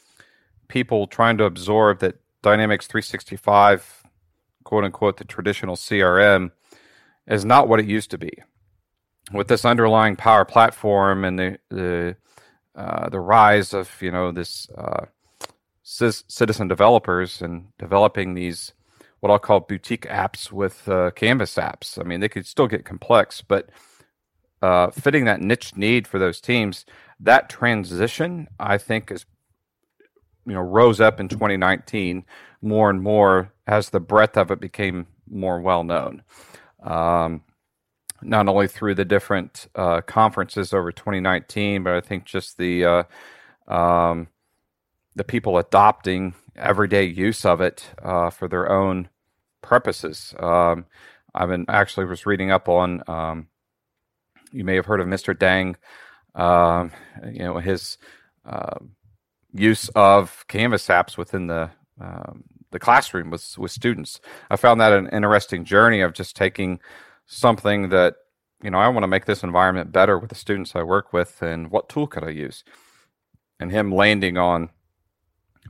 people 0.67 1.07
trying 1.07 1.39
to 1.39 1.45
absorb 1.45 2.01
that 2.01 2.17
Dynamics 2.43 2.89
365, 2.89 4.03
quote 4.65 4.83
unquote, 4.83 5.19
the 5.19 5.25
traditional 5.25 5.77
CRM, 5.77 6.51
is 7.29 7.45
not 7.45 7.69
what 7.69 7.81
it 7.81 7.87
used 7.87 8.11
to 8.11 8.19
be. 8.19 8.33
With 9.33 9.49
this 9.49 9.65
underlying 9.65 10.17
power 10.17 10.45
platform 10.45 11.25
and 11.25 11.39
the 11.39 11.59
the 11.71 12.17
uh, 12.75 13.09
the 13.11 13.21
rise 13.21 13.75
of 13.75 13.91
you 14.01 14.11
know 14.11 14.33
this 14.33 14.69
uh, 14.71 15.07
citizen 15.83 16.69
developers 16.69 17.43
and 17.43 17.69
developing 17.79 18.35
these 18.35 18.73
what 19.21 19.31
I'll 19.31 19.39
call 19.39 19.61
boutique 19.61 20.07
apps 20.07 20.53
with 20.53 20.89
uh, 20.89 21.11
Canvas 21.11 21.57
apps. 21.57 21.99
I 21.99 22.05
mean, 22.05 22.21
they 22.21 22.29
could 22.29 22.47
still 22.47 22.69
get 22.69 22.85
complex, 22.85 23.43
but 23.43 23.69
uh, 24.63 24.91
fitting 24.91 25.25
that 25.25 25.41
niche 25.41 25.77
need 25.77 26.07
for 26.07 26.19
those 26.19 26.41
teams, 26.41 26.87
that 27.21 27.49
transition, 27.49 28.49
I 28.61 28.79
think, 28.79 29.11
is 29.11 29.27
you 30.47 30.55
know 30.55 30.61
rose 30.61 31.01
up 31.01 31.21
in 31.21 31.29
2019 31.29 32.25
more 32.63 32.91
and 32.91 33.03
more 33.03 33.53
as 33.67 33.91
the 33.91 34.01
breadth 34.01 34.37
of 34.37 34.51
it 34.51 34.61
became 34.61 35.07
more 35.31 35.61
well 35.61 35.85
known. 35.85 36.23
Um, 36.83 37.43
not 38.23 38.49
only 38.49 38.67
through 38.69 38.95
the 38.95 39.05
different 39.05 39.69
uh, 39.75 40.01
conferences 40.01 40.73
over 40.73 40.91
2019, 40.93 41.85
but 41.85 41.95
I 41.95 42.01
think 42.01 42.25
just 42.25 42.59
the 42.59 42.85
uh, 42.85 43.03
um, 43.73 44.29
the 45.15 45.25
people 45.25 45.59
adopting 45.59 46.35
everyday 46.57 47.05
use 47.05 47.45
of 47.45 47.61
it 47.61 47.89
uh, 48.03 48.31
for 48.31 48.49
their 48.49 48.71
own 48.71 49.09
purposes. 49.63 50.35
Um, 50.39 50.87
I've 51.35 51.49
been 51.49 51.67
actually 51.69 52.07
was 52.07 52.27
reading 52.27 52.51
up 52.51 52.69
on. 52.69 53.03
Um, 53.07 53.49
you 54.53 54.65
may 54.65 54.77
have 54.77 54.87
heard 54.87 55.01
of 55.01 55.07
Mr. 55.07 55.39
Dang. 55.39 55.77
Um, 56.35 56.91
you 57.31 57.41
know 57.41 57.59
his 57.59 57.99
uh, 58.45 58.79
use 59.53 59.89
of 59.91 60.45
Canvas 60.49 60.89
apps 60.89 61.17
within 61.17 61.47
the 61.47 61.71
um, 62.01 62.45
the 62.71 62.79
classroom 62.79 63.31
with 63.31 63.57
with 63.59 63.71
students. 63.71 64.21
I 64.51 64.57
found 64.57 64.81
that 64.81 64.93
an 64.93 65.09
interesting 65.09 65.65
journey 65.65 66.01
of 66.01 66.13
just 66.13 66.37
taking 66.37 66.81
something 67.27 67.89
that 67.91 68.17
you 68.63 68.71
know 68.71 68.79
I 68.79 68.89
want 68.89 69.05
to 69.05 69.09
make 69.09 69.27
this 69.27 69.43
environment 69.43 69.93
better 69.93 70.19
with 70.19 70.31
the 70.31 70.37
students 70.37 70.75
I 70.75 70.83
work 70.83 71.13
with, 71.13 71.43
and 71.43 71.71
what 71.71 71.89
tool 71.89 72.07
could 72.07 72.25
I 72.25 72.31
use? 72.31 72.65
And 73.61 73.71
him 73.71 73.93
landing 73.93 74.37
on 74.39 74.71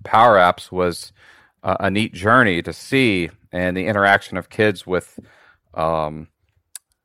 Power 0.05 0.37
Apps 0.37 0.71
was 0.71 1.13
a 1.63 1.91
neat 1.91 2.15
journey 2.15 2.63
to 2.63 2.73
see, 2.73 3.31
and 3.53 3.77
the 3.77 3.87
interaction 3.87 4.37
of 4.37 4.49
kids 4.49 4.87
with 4.87 5.19
um, 5.75 6.29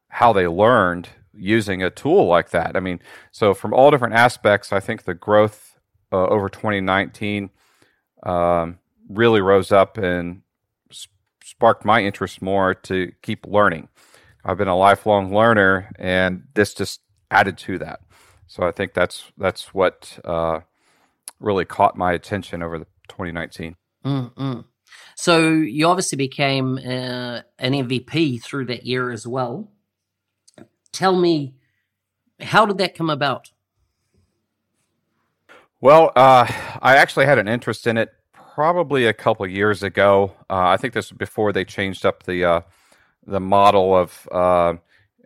how 0.09 0.33
they 0.33 0.47
learned 0.47 1.09
using 1.33 1.81
a 1.81 1.89
tool 1.89 2.27
like 2.27 2.51
that. 2.51 2.75
I 2.75 2.79
mean, 2.79 2.99
so 3.31 3.53
from 3.53 3.73
all 3.73 3.91
different 3.91 4.13
aspects, 4.13 4.71
I 4.71 4.79
think 4.79 5.03
the 5.03 5.15
growth 5.15 5.79
uh, 6.11 6.27
over 6.27 6.49
2019 6.49 7.49
um, 8.23 8.79
really 9.09 9.41
rose 9.41 9.71
up 9.71 9.97
and 9.97 10.41
sparked 11.43 11.85
my 11.85 12.01
interest 12.01 12.41
more 12.41 12.73
to 12.73 13.11
keep 13.21 13.45
learning. 13.45 13.89
I've 14.45 14.57
been 14.57 14.67
a 14.67 14.77
lifelong 14.77 15.33
learner, 15.33 15.91
and 15.97 16.43
this 16.53 16.73
just 16.73 17.01
added 17.31 17.57
to 17.59 17.77
that. 17.79 18.01
So 18.47 18.63
I 18.63 18.71
think 18.71 18.93
that's 18.93 19.31
that's 19.37 19.73
what 19.73 20.19
uh, 20.25 20.61
really 21.39 21.65
caught 21.65 21.97
my 21.97 22.13
attention 22.13 22.61
over 22.61 22.79
the 22.79 22.87
2019. 23.07 23.75
Mm-mm. 24.05 24.65
So 25.15 25.49
you 25.49 25.87
obviously 25.87 26.17
became 26.17 26.77
uh, 26.77 27.41
an 27.59 27.73
MVP 27.73 28.41
through 28.41 28.65
that 28.65 28.85
year 28.85 29.11
as 29.11 29.25
well. 29.25 29.71
Tell 30.91 31.15
me, 31.15 31.55
how 32.39 32.65
did 32.65 32.77
that 32.79 32.95
come 32.95 33.09
about? 33.09 33.51
Well, 35.81 36.11
uh, 36.15 36.47
I 36.81 36.97
actually 36.97 37.25
had 37.25 37.39
an 37.39 37.47
interest 37.47 37.87
in 37.87 37.97
it 37.97 38.09
probably 38.53 39.05
a 39.07 39.13
couple 39.13 39.47
years 39.47 39.81
ago. 39.81 40.31
Uh, 40.49 40.67
I 40.67 40.77
think 40.77 40.93
this 40.93 41.09
was 41.09 41.17
before 41.17 41.51
they 41.51 41.65
changed 41.65 42.05
up 42.05 42.23
the 42.23 42.45
uh, 42.45 42.61
the 43.25 43.39
model 43.39 43.95
of 43.95 44.27
uh, 44.31 44.73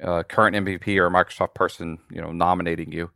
uh, 0.01 0.23
current 0.23 0.55
MVP 0.55 0.97
or 0.97 1.09
Microsoft 1.09 1.53
person, 1.53 1.99
you 2.11 2.21
know, 2.21 2.31
nominating 2.31 2.91
you. 2.91 3.09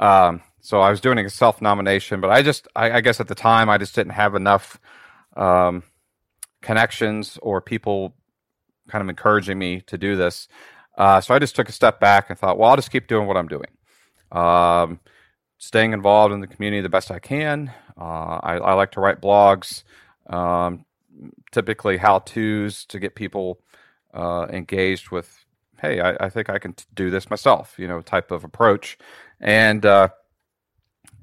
Um, 0.00 0.42
so 0.60 0.80
I 0.80 0.90
was 0.90 1.00
doing 1.00 1.18
a 1.18 1.30
self 1.30 1.62
nomination, 1.62 2.20
but 2.20 2.30
I 2.30 2.42
just, 2.42 2.66
I, 2.74 2.92
I, 2.92 3.00
guess 3.00 3.20
at 3.20 3.28
the 3.28 3.34
time, 3.34 3.70
I 3.70 3.78
just 3.78 3.94
didn't 3.94 4.12
have 4.12 4.34
enough 4.34 4.80
um, 5.36 5.84
connections 6.62 7.38
or 7.40 7.60
people 7.60 8.14
kind 8.88 9.02
of 9.02 9.08
encouraging 9.08 9.58
me 9.58 9.82
to 9.82 9.96
do 9.96 10.16
this. 10.16 10.48
Uh, 10.98 11.20
so 11.20 11.34
I 11.34 11.38
just 11.38 11.54
took 11.54 11.68
a 11.68 11.72
step 11.72 12.00
back 12.00 12.28
and 12.28 12.38
thought, 12.38 12.58
well, 12.58 12.70
I'll 12.70 12.76
just 12.76 12.90
keep 12.90 13.06
doing 13.06 13.26
what 13.26 13.36
I'm 13.36 13.48
doing. 13.48 13.70
Um, 14.32 15.00
staying 15.64 15.94
involved 15.94 16.34
in 16.34 16.40
the 16.40 16.46
community 16.46 16.82
the 16.82 16.90
best 16.90 17.10
I 17.10 17.18
can. 17.18 17.72
Uh, 17.98 18.38
I, 18.42 18.56
I, 18.58 18.72
like 18.74 18.92
to 18.92 19.00
write 19.00 19.22
blogs, 19.22 19.82
um, 20.26 20.84
typically 21.52 21.96
how 21.96 22.18
to's 22.18 22.84
to 22.86 22.98
get 22.98 23.14
people 23.14 23.60
uh, 24.12 24.46
engaged 24.50 25.10
with, 25.10 25.44
hey, 25.80 26.00
I, 26.00 26.26
I, 26.26 26.28
think 26.28 26.50
I 26.50 26.58
can 26.58 26.74
t- 26.74 26.84
do 26.92 27.08
this 27.08 27.30
myself, 27.30 27.76
you 27.78 27.88
know, 27.88 28.02
type 28.02 28.30
of 28.30 28.44
approach. 28.44 28.98
And, 29.40 29.86
uh, 29.86 30.08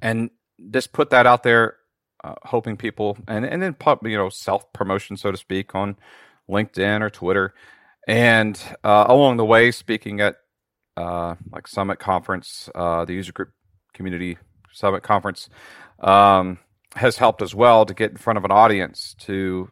and 0.01 0.31
just 0.71 0.91
put 0.91 1.11
that 1.11 1.27
out 1.27 1.43
there, 1.43 1.75
uh, 2.23 2.35
hoping 2.43 2.77
people, 2.77 3.17
and, 3.27 3.45
and 3.45 3.61
then, 3.61 3.75
pub, 3.75 3.99
you 4.07 4.17
know, 4.17 4.29
self 4.29 4.73
promotion, 4.73 5.17
so 5.17 5.31
to 5.31 5.37
speak, 5.37 5.75
on 5.75 5.97
LinkedIn 6.49 7.01
or 7.01 7.11
Twitter. 7.11 7.53
And 8.07 8.59
uh, 8.83 9.05
along 9.07 9.37
the 9.37 9.45
way, 9.45 9.71
speaking 9.71 10.19
at 10.19 10.37
uh, 10.97 11.35
like 11.51 11.67
Summit 11.67 11.99
Conference, 11.99 12.69
the 12.73 13.05
user 13.09 13.33
group 13.33 13.51
community 14.01 14.37
summit 14.71 15.03
conference 15.03 15.47
um, 15.99 16.57
has 16.95 17.17
helped 17.17 17.43
as 17.43 17.53
well 17.53 17.85
to 17.85 17.93
get 17.93 18.09
in 18.09 18.17
front 18.17 18.37
of 18.37 18.45
an 18.45 18.51
audience 18.51 19.15
to 19.19 19.69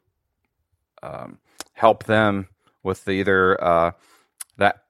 um, 1.02 1.40
help 1.74 2.04
them 2.04 2.48
with 2.84 3.04
the 3.06 3.12
either 3.12 3.62
uh, 3.64 3.92
that 4.58 4.84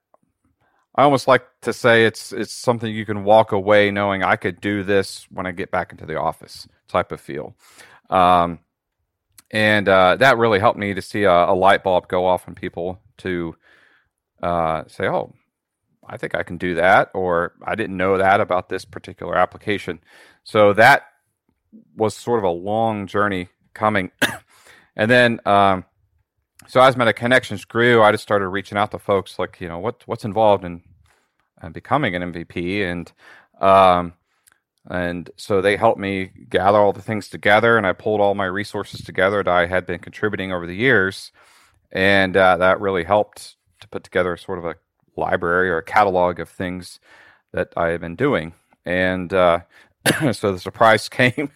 I 0.94 1.04
almost 1.04 1.28
like 1.30 1.46
to 1.62 1.72
say 1.72 2.06
it's 2.06 2.34
it's 2.34 2.52
something 2.52 2.94
you 2.94 3.06
can 3.06 3.24
walk 3.24 3.54
away 3.54 3.92
knowing 3.92 4.24
I 4.24 4.36
could 4.36 4.60
do 4.60 4.84
this 4.84 5.26
when 5.32 5.46
I 5.46 5.52
get 5.52 5.72
back 5.72 5.94
into 5.94 6.06
the 6.06 6.20
office 6.20 6.68
type 6.90 7.14
of 7.14 7.22
feel. 7.22 7.56
Um, 8.10 8.60
and 9.52 9.88
uh, 9.88 10.18
that 10.18 10.38
really 10.38 10.60
helped 10.60 10.78
me 10.78 10.94
to 10.94 11.02
see 11.02 11.24
a, 11.24 11.32
a, 11.32 11.56
light 11.56 11.84
bulb 11.84 12.08
go 12.08 12.26
off 12.26 12.48
in 12.48 12.56
people 12.56 13.00
to 13.20 13.56
uh, 14.44 14.84
say, 14.88 15.08
"Oh, 15.08 15.34
I 16.10 16.18
think 16.18 16.36
I 16.36 16.44
can 16.44 16.58
do 16.58 16.76
that, 16.76 17.12
or 17.14 17.54
I 17.64 17.76
didn't 17.76 17.98
know 17.98 18.18
that 18.18 18.42
about 18.42 18.70
this 18.70 18.84
particular 18.84 19.38
application. 19.38 20.00
So 20.44 20.74
that 20.74 21.04
was 21.96 22.16
sort 22.16 22.40
of 22.40 22.46
a 22.46 22.50
long 22.50 23.06
journey 23.08 23.50
coming. 23.74 24.12
and 24.96 25.10
then, 25.10 25.40
um, 25.46 25.86
so 26.68 26.82
as 26.82 26.98
my 26.98 27.12
connections 27.12 27.64
grew, 27.66 28.02
I 28.02 28.12
just 28.12 28.24
started 28.24 28.48
reaching 28.48 28.78
out 28.78 28.92
to 28.92 29.00
folks 29.00 29.40
like, 29.40 29.62
you 29.62 29.68
know, 29.68 29.80
what 29.80 30.04
what's 30.08 30.26
involved 30.26 30.66
in 30.66 30.82
uh, 31.62 31.70
becoming 31.70 32.16
an 32.16 32.34
MVP, 32.34 32.84
and 32.84 33.12
um, 33.62 34.14
and 34.90 35.30
so 35.36 35.62
they 35.62 35.78
helped 35.78 36.00
me 36.00 36.32
gather 36.50 36.78
all 36.78 36.94
the 36.94 37.02
things 37.02 37.30
together, 37.30 37.78
and 37.78 37.86
I 37.86 37.94
pulled 37.94 38.22
all 38.22 38.36
my 38.36 38.46
resources 38.46 39.02
together 39.02 39.44
that 39.44 39.48
I 39.48 39.66
had 39.66 39.86
been 39.86 40.00
contributing 40.00 40.52
over 40.52 40.66
the 40.66 40.76
years, 40.76 41.32
and 41.92 42.36
uh, 42.36 42.58
that 42.58 42.80
really 42.80 43.04
helped 43.04 43.56
to 43.82 43.88
put 43.88 44.04
together 44.04 44.36
sort 44.38 44.60
of 44.60 44.66
a 44.66 44.76
library 45.20 45.70
or 45.70 45.78
a 45.78 45.84
catalog 45.84 46.40
of 46.40 46.50
things 46.50 47.00
that 47.54 47.74
I 47.76 47.90
have 47.90 48.02
been 48.02 48.16
doing. 48.16 48.54
And 48.86 49.32
uh, 49.34 49.62
so 50.32 50.52
the 50.52 50.60
surprise 50.60 51.10
came, 51.10 51.52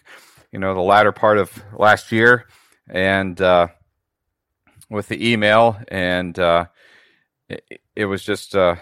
you 0.52 0.58
know, 0.58 0.74
the 0.74 0.80
latter 0.80 1.12
part 1.12 1.38
of 1.38 1.50
last 1.72 2.12
year, 2.12 2.46
and 2.88 3.40
uh, 3.40 3.68
with 4.90 5.08
the 5.08 5.32
email, 5.32 5.78
and 5.88 6.38
uh, 6.38 6.66
it, 7.48 7.80
it, 7.96 8.04
was 8.04 8.22
just, 8.22 8.54
uh, 8.54 8.76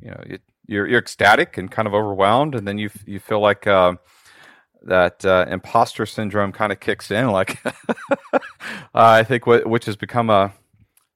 you 0.00 0.10
know, 0.10 0.22
it, 0.24 0.42
you're 0.66 0.86
you're 0.86 1.00
ecstatic 1.00 1.58
and 1.58 1.70
kind 1.70 1.88
of 1.88 1.94
overwhelmed, 1.94 2.54
and 2.54 2.66
then 2.66 2.78
you 2.78 2.90
you 3.06 3.18
feel 3.18 3.40
like 3.40 3.66
uh, 3.66 3.94
that 4.82 5.24
uh, 5.24 5.46
imposter 5.48 6.06
syndrome 6.06 6.52
kind 6.52 6.72
of 6.72 6.80
kicks 6.80 7.10
in. 7.10 7.30
Like, 7.30 7.58
uh, 8.32 8.38
I 8.94 9.24
think 9.24 9.46
which 9.46 9.86
has 9.86 9.96
become 9.96 10.30
a 10.30 10.52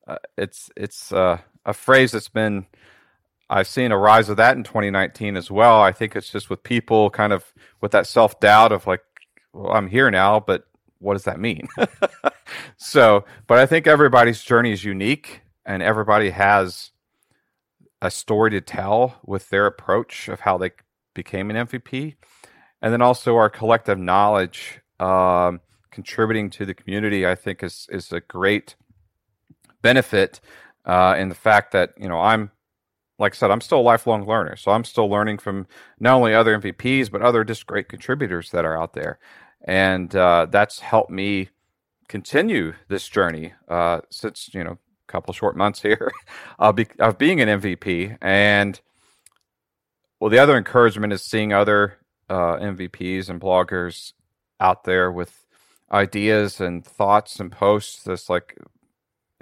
uh, 0.06 0.16
it's 0.36 0.70
it's 0.76 1.12
uh, 1.12 1.38
a 1.64 1.72
phrase 1.72 2.12
that's 2.12 2.28
been 2.28 2.66
I've 3.52 3.68
seen 3.68 3.92
a 3.92 3.98
rise 3.98 4.30
of 4.30 4.38
that 4.38 4.56
in 4.56 4.64
2019 4.64 5.36
as 5.36 5.50
well. 5.50 5.82
I 5.82 5.92
think 5.92 6.16
it's 6.16 6.30
just 6.30 6.48
with 6.48 6.62
people 6.62 7.10
kind 7.10 7.34
of 7.34 7.52
with 7.82 7.92
that 7.92 8.06
self 8.06 8.40
doubt 8.40 8.72
of 8.72 8.86
like, 8.86 9.02
well, 9.52 9.72
I'm 9.72 9.88
here 9.88 10.10
now, 10.10 10.40
but 10.40 10.64
what 11.00 11.12
does 11.12 11.24
that 11.24 11.38
mean? 11.38 11.68
so, 12.78 13.26
but 13.46 13.58
I 13.58 13.66
think 13.66 13.86
everybody's 13.86 14.42
journey 14.42 14.72
is 14.72 14.84
unique 14.84 15.42
and 15.66 15.82
everybody 15.82 16.30
has 16.30 16.92
a 18.00 18.10
story 18.10 18.50
to 18.52 18.62
tell 18.62 19.16
with 19.26 19.50
their 19.50 19.66
approach 19.66 20.28
of 20.28 20.40
how 20.40 20.56
they 20.56 20.70
became 21.12 21.50
an 21.50 21.66
MVP. 21.66 22.16
And 22.80 22.90
then 22.90 23.02
also 23.02 23.36
our 23.36 23.50
collective 23.50 23.98
knowledge 23.98 24.80
um, 24.98 25.60
contributing 25.90 26.48
to 26.50 26.64
the 26.64 26.72
community, 26.72 27.26
I 27.26 27.34
think 27.34 27.62
is, 27.62 27.86
is 27.90 28.12
a 28.12 28.20
great 28.20 28.76
benefit 29.82 30.40
uh, 30.86 31.16
in 31.18 31.28
the 31.28 31.34
fact 31.34 31.72
that, 31.72 31.92
you 31.98 32.08
know, 32.08 32.18
I'm, 32.18 32.50
like 33.22 33.34
I 33.34 33.36
said, 33.36 33.50
I'm 33.50 33.62
still 33.62 33.80
a 33.80 33.88
lifelong 33.92 34.26
learner. 34.26 34.56
So 34.56 34.72
I'm 34.72 34.84
still 34.84 35.08
learning 35.08 35.38
from 35.38 35.66
not 35.98 36.16
only 36.16 36.34
other 36.34 36.58
MVPs, 36.58 37.10
but 37.10 37.22
other 37.22 37.44
just 37.44 37.66
great 37.66 37.88
contributors 37.88 38.50
that 38.50 38.66
are 38.66 38.80
out 38.80 38.92
there 38.92 39.18
and 39.64 40.14
uh, 40.14 40.46
that's 40.50 40.80
helped 40.80 41.10
me 41.10 41.48
continue 42.08 42.72
this 42.88 43.08
journey 43.08 43.52
uh, 43.68 44.00
since 44.10 44.50
you 44.52 44.64
know 44.64 44.72
a 44.72 45.12
couple 45.12 45.32
short 45.32 45.56
months 45.56 45.82
here 45.82 46.10
of, 46.58 46.76
be, 46.76 46.86
of 46.98 47.18
being 47.18 47.40
an 47.40 47.60
MVP. 47.60 48.16
And 48.20 48.80
well, 50.20 50.30
the 50.30 50.38
other 50.38 50.56
encouragement 50.56 51.12
is 51.12 51.22
seeing 51.22 51.52
other 51.52 51.98
uh, 52.28 52.56
MVPs 52.56 53.28
and 53.28 53.40
bloggers 53.40 54.12
out 54.60 54.84
there 54.84 55.10
with 55.10 55.46
ideas 55.90 56.60
and 56.60 56.84
thoughts 56.84 57.40
and 57.40 57.50
posts. 57.52 58.04
That's 58.04 58.30
like 58.30 58.56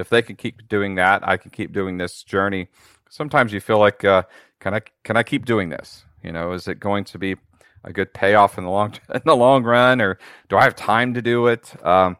if 0.00 0.08
they 0.08 0.22
can 0.22 0.36
keep 0.36 0.68
doing 0.68 0.96
that, 0.96 1.26
I 1.26 1.36
can 1.36 1.50
keep 1.50 1.72
doing 1.72 1.98
this 1.98 2.22
journey. 2.22 2.68
Sometimes 3.08 3.52
you 3.52 3.60
feel 3.60 3.78
like, 3.78 4.04
uh, 4.04 4.22
can 4.60 4.74
I 4.74 4.80
can 5.04 5.16
I 5.16 5.22
keep 5.22 5.46
doing 5.46 5.68
this? 5.68 6.04
You 6.22 6.32
know, 6.32 6.52
is 6.52 6.68
it 6.68 6.80
going 6.80 7.04
to 7.04 7.18
be 7.18 7.36
a 7.84 7.92
good 7.92 8.12
payoff 8.12 8.58
in 8.58 8.64
the 8.64 8.70
long 8.70 8.94
in 9.14 9.22
the 9.24 9.36
long 9.36 9.64
run, 9.64 10.00
or 10.00 10.18
do 10.48 10.56
I 10.56 10.64
have 10.64 10.76
time 10.76 11.14
to 11.14 11.22
do 11.22 11.46
it? 11.46 11.74
Um, 11.84 12.16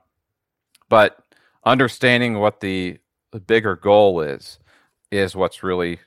but 0.88 1.22
understanding 1.64 2.38
what 2.38 2.60
the, 2.60 2.99
the 3.32 3.40
bigger 3.40 3.76
goal 3.76 4.20
is 4.20 4.58
is 5.10 5.34
what's 5.34 5.62
really 5.62 6.00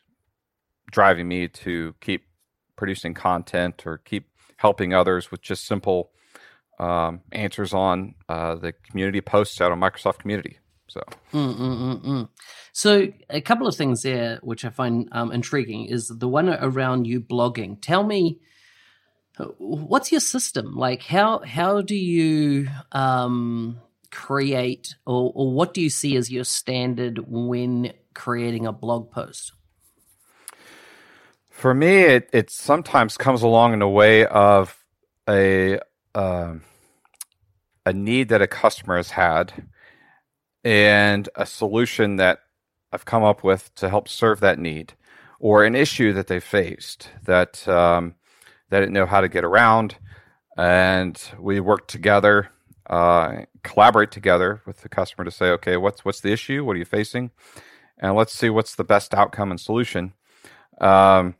driving 0.92 1.28
me 1.28 1.48
to 1.48 1.96
keep 2.02 2.26
producing 2.76 3.14
content 3.14 3.86
or 3.86 3.98
keep 4.00 4.28
helping 4.58 4.94
others 4.94 5.32
with 5.32 5.42
just 5.42 5.66
simple 5.66 6.12
um, 6.80 7.22
answers 7.32 7.74
on 7.74 8.16
uh, 8.30 8.56
the 8.56 8.72
community 8.72 9.22
posts 9.22 9.62
out 9.62 9.72
on 9.72 9.80
Microsoft 9.80 10.20
Community. 10.20 10.60
So, 10.94 11.02
mm, 11.34 11.58
mm, 11.58 12.06
mm, 12.06 12.30
so 12.72 13.08
a 13.28 13.42
couple 13.42 13.66
of 13.66 13.76
things 13.76 14.04
there 14.04 14.38
which 14.44 14.64
I 14.64 14.70
find 14.70 15.10
um, 15.12 15.32
intriguing 15.32 15.86
is 15.86 16.08
the 16.08 16.28
one 16.28 16.48
around 16.50 17.08
you 17.08 17.20
blogging. 17.20 17.80
Tell 17.82 18.04
me 18.04 18.40
what's 19.58 20.12
your 20.12 20.22
system? 20.22 20.76
Like 20.76 21.02
how 21.02 21.40
how 21.40 21.82
do 21.82 21.96
you 21.96 22.68
um, 22.92 23.80
create 24.12 24.94
or, 25.08 25.32
or 25.34 25.52
what 25.52 25.74
do 25.74 25.82
you 25.82 25.90
see 25.90 26.16
as 26.16 26.30
your 26.30 26.44
standard 26.44 27.18
when 27.28 27.94
creating 28.14 28.68
a 28.68 28.72
blog 28.72 29.10
post? 29.10 29.54
For 31.50 31.74
me 31.74 32.02
it, 32.02 32.30
it 32.32 32.52
sometimes 32.52 33.18
comes 33.18 33.42
along 33.42 33.74
in 33.74 33.82
a 33.82 33.90
way 33.90 34.28
of 34.28 34.78
a 35.28 35.80
uh, 36.14 36.54
a 37.84 37.94
need 37.94 38.30
that 38.30 38.44
a 38.44 38.48
customer 38.48 38.98
has 38.98 39.10
had 39.10 39.73
and 40.64 41.30
a 41.36 41.46
solution 41.46 42.16
that 42.16 42.40
i've 42.92 43.06
come 43.06 43.24
up 43.24 43.44
with 43.44 43.74
to 43.76 43.90
help 43.90 44.08
serve 44.08 44.40
that 44.40 44.60
need 44.60 44.94
or 45.44 45.66
an 45.66 45.76
issue 45.76 46.14
that 46.14 46.28
they 46.28 46.40
faced 46.40 47.10
that 47.26 47.68
um, 47.68 48.16
they 48.74 48.80
didn't 48.80 48.94
know 48.94 49.06
how 49.06 49.20
to 49.20 49.28
get 49.28 49.44
around. 49.44 49.98
And 50.58 51.22
we 51.38 51.60
worked 51.60 51.90
together, 51.90 52.50
uh, 52.90 53.42
collaborate 53.62 54.10
together 54.10 54.62
with 54.66 54.82
the 54.82 54.90
customer 54.90 55.26
to 55.26 55.32
say, 55.32 55.48
okay, 55.52 55.76
what's 55.76 56.06
what's 56.06 56.22
the 56.22 56.32
issue? 56.32 56.64
What 56.64 56.78
are 56.78 56.80
you 56.80 56.86
facing? 56.86 57.32
And 57.98 58.16
let's 58.16 58.34
see 58.34 58.50
what's 58.50 58.74
the 58.74 58.86
best 58.86 59.14
outcome 59.14 59.52
and 59.52 59.60
solution. 59.60 60.14
Um, 60.80 61.36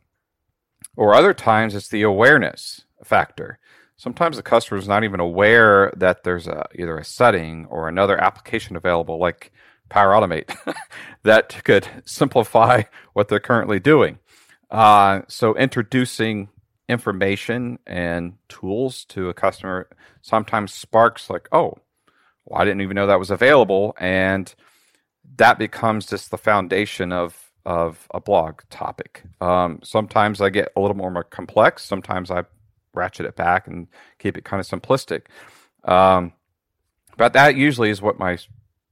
or 0.96 1.14
other 1.14 1.32
times 1.32 1.74
it's 1.74 1.88
the 1.88 2.02
awareness 2.02 2.82
factor. 3.02 3.58
Sometimes 3.96 4.36
the 4.36 4.42
customer 4.42 4.78
is 4.78 4.88
not 4.88 5.04
even 5.04 5.20
aware 5.20 5.92
that 5.96 6.24
there's 6.24 6.46
a, 6.46 6.66
either 6.74 6.98
a 6.98 7.04
setting 7.04 7.66
or 7.66 7.88
another 7.88 8.20
application 8.20 8.76
available, 8.76 9.18
like 9.18 9.52
Power 9.88 10.12
Automate, 10.12 10.56
that 11.22 11.62
could 11.64 11.88
simplify 12.04 12.82
what 13.12 13.28
they're 13.28 13.40
currently 13.40 13.78
doing. 13.78 14.18
Uh, 14.70 15.22
so 15.28 15.54
introducing 15.54 16.48
information 16.88 17.78
and 17.86 18.34
tools 18.48 19.04
to 19.06 19.28
a 19.28 19.34
customer 19.34 19.88
sometimes 20.22 20.72
sparks 20.72 21.30
like, 21.30 21.48
oh, 21.52 21.74
well, 22.44 22.60
I 22.60 22.64
didn't 22.64 22.82
even 22.82 22.94
know 22.94 23.06
that 23.06 23.18
was 23.18 23.30
available, 23.30 23.94
and 23.98 24.52
that 25.36 25.58
becomes 25.58 26.06
just 26.06 26.30
the 26.30 26.38
foundation 26.38 27.12
of 27.12 27.40
of 27.64 28.06
a 28.12 28.20
blog 28.20 28.60
topic. 28.68 29.22
Um, 29.40 29.80
sometimes 29.82 30.42
I 30.42 30.50
get 30.50 30.70
a 30.76 30.80
little 30.80 30.96
more, 30.96 31.10
more 31.10 31.24
complex. 31.24 31.82
Sometimes 31.82 32.30
I 32.30 32.44
ratchet 32.94 33.26
it 33.26 33.36
back 33.36 33.66
and 33.66 33.88
keep 34.18 34.36
it 34.36 34.44
kind 34.44 34.60
of 34.60 34.66
simplistic. 34.66 35.22
Um, 35.84 36.32
but 37.16 37.32
that 37.34 37.56
usually 37.56 37.90
is 37.90 38.02
what 38.02 38.18
my 38.18 38.38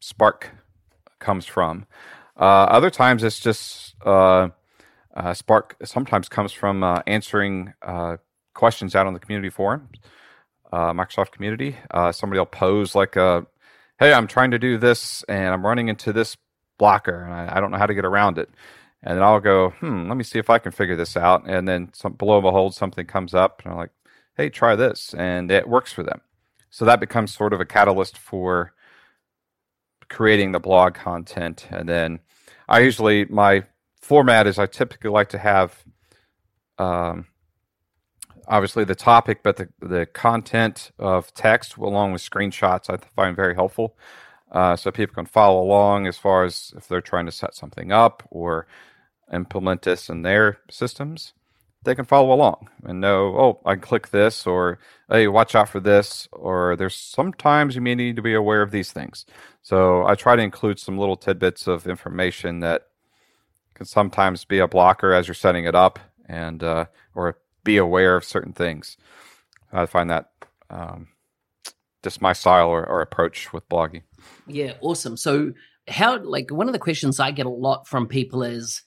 spark 0.01 0.51
comes 1.19 1.47
from. 1.47 1.87
Uh, 2.37 2.67
other 2.69 2.91
times 2.91 3.23
it's 3.23 3.41
just 3.41 3.95
uh, 4.05 4.49
uh, 5.15 5.35
Spark 5.35 5.77
sometimes 5.85 6.29
comes 6.29 6.53
from 6.53 6.83
uh, 6.83 7.01
answering 7.07 7.75
uh, 7.83 8.17
questions 8.55 8.95
out 8.95 9.07
on 9.07 9.13
the 9.13 9.21
community 9.21 9.51
forum, 9.51 9.89
uh, 10.73 10.93
Microsoft 10.93 11.33
community. 11.33 11.77
Somebody 12.13 12.39
will 12.39 12.47
pose 12.47 12.95
like 12.95 13.17
a, 13.17 13.47
"Hey, 13.99 14.13
I'm 14.13 14.27
trying 14.27 14.53
to 14.53 14.59
do 14.59 14.79
this, 14.79 15.23
and 15.25 15.53
I'm 15.53 15.65
running 15.65 15.89
into 15.89 16.13
this 16.13 16.37
blocker, 16.79 17.25
and 17.25 17.33
I, 17.33 17.57
I, 17.57 17.61
don't 17.61 17.71
know 17.71 17.79
how 17.79 17.87
to 17.87 17.95
get 17.95 18.05
around 18.05 18.39
it." 18.39 18.49
And 19.03 19.17
then 19.17 19.25
I'll 19.25 19.41
go, 19.41 19.71
"Hmm, 19.71 20.09
let 20.09 20.17
me 20.17 20.25
see 20.25 20.39
if 20.39 20.51
I 20.51 20.59
can 20.59 20.73
figure 20.73 20.97
this 20.97 21.17
out." 21.17 21.45
And 21.47 21.67
then 21.69 21.91
some, 21.93 22.15
below 22.15 22.41
behold, 22.41 22.75
something 22.75 23.07
comes 23.07 23.35
up, 23.35 23.63
and 23.65 23.73
I'm 23.73 23.79
like, 23.79 23.91
"Hey, 24.37 24.49
try 24.51 24.77
this," 24.77 25.15
and 25.15 25.51
it 25.51 25.69
works 25.69 25.93
for 25.93 26.03
them. 26.03 26.21
So 26.71 26.85
that 26.85 27.01
becomes 27.01 27.35
sort 27.35 27.53
of 27.53 27.61
a 27.61 27.65
catalyst 27.67 28.17
for 28.19 28.73
creating 30.09 30.53
the 30.53 30.61
blog 30.61 30.95
content, 30.95 31.67
and 31.71 31.89
then 31.89 32.21
I 32.69 32.81
usually 32.81 33.25
my 33.27 33.65
format 34.01 34.47
is 34.47 34.59
I 34.59 34.67
typically 34.67 35.11
like 35.11 35.29
to 35.31 35.39
have 35.39 35.85
um, 36.79 37.27
obviously 38.49 38.85
the 38.85 38.95
topic, 38.95 39.43
but 39.43 39.57
the, 39.57 39.69
the 39.81 40.07
content 40.07 40.93
of 40.99 41.33
text 41.35 41.77
along 41.77 42.13
with 42.13 42.23
screenshots 42.23 42.91
I 42.91 42.97
find 43.15 43.37
very 43.37 43.55
helpful. 43.55 43.97
Uh, 44.51 44.77
so 44.77 44.91
people 44.91 45.15
can 45.15 45.25
follow 45.25 45.63
along 45.63 46.07
as 46.07 46.19
far 46.19 46.45
as 46.45 46.75
if 46.77 46.87
they're 46.87 47.01
trying 47.01 47.25
to 47.25 47.33
set 47.33 47.55
something 47.55 47.91
up 47.91 48.23
or 48.31 48.67
implement 49.33 49.83
this 49.83 50.09
in 50.09 50.23
their 50.23 50.59
systems. 50.71 51.33
They 51.85 51.97
can 51.97 52.05
follow 52.05 52.33
along 52.33 52.69
and 52.85 53.01
know, 53.01 53.35
oh, 53.37 53.61
I 53.67 53.75
click 53.75 54.11
this, 54.11 54.47
or 54.47 54.79
hey, 55.11 55.27
watch 55.27 55.57
out 55.57 55.69
for 55.69 55.81
this, 55.81 56.29
or 56.31 56.77
there's 56.77 56.95
sometimes 56.95 57.75
you 57.75 57.81
may 57.81 57.97
need 57.97 58.17
to 58.17 58.23
be 58.23 58.35
aware 58.35 58.63
of 58.63 58.71
these 58.71 58.93
things. 58.93 59.27
So 59.63 60.07
I 60.07 60.15
try 60.15 60.37
to 60.37 60.43
include 60.43 60.79
some 60.79 60.97
little 60.97 61.17
tidbits 61.17 61.67
of 61.67 61.89
information 61.89 62.61
that 62.61 62.87
can 63.75 63.87
sometimes 63.87 64.45
be 64.45 64.61
a 64.61 64.69
blocker 64.69 65.13
as 65.13 65.27
you're 65.27 65.35
setting 65.35 65.65
it 65.65 65.75
up 65.75 65.99
and 66.27 66.63
uh, 66.63 66.85
or 67.17 67.39
be 67.65 67.79
aware 67.79 68.15
of 68.15 68.25
certain 68.25 68.53
things. 68.53 68.97
I 69.73 69.87
find 69.87 70.11
that 70.11 70.31
um, 70.71 71.09
just 72.05 72.21
my 72.21 72.33
style 72.33 72.69
or, 72.69 72.89
or 72.89 73.01
approach 73.01 73.53
with 73.53 73.69
blogging. 73.69 74.03
Yeah, 74.47 74.75
awesome. 74.81 75.17
So 75.17 75.53
how 75.89 76.23
like 76.23 76.51
one 76.51 76.69
of 76.69 76.73
the 76.73 76.79
questions 76.79 77.19
I 77.19 77.33
get 77.33 77.47
a 77.47 77.51
lot 77.51 77.89
from 77.89 78.07
people 78.07 78.43
is, 78.45 78.83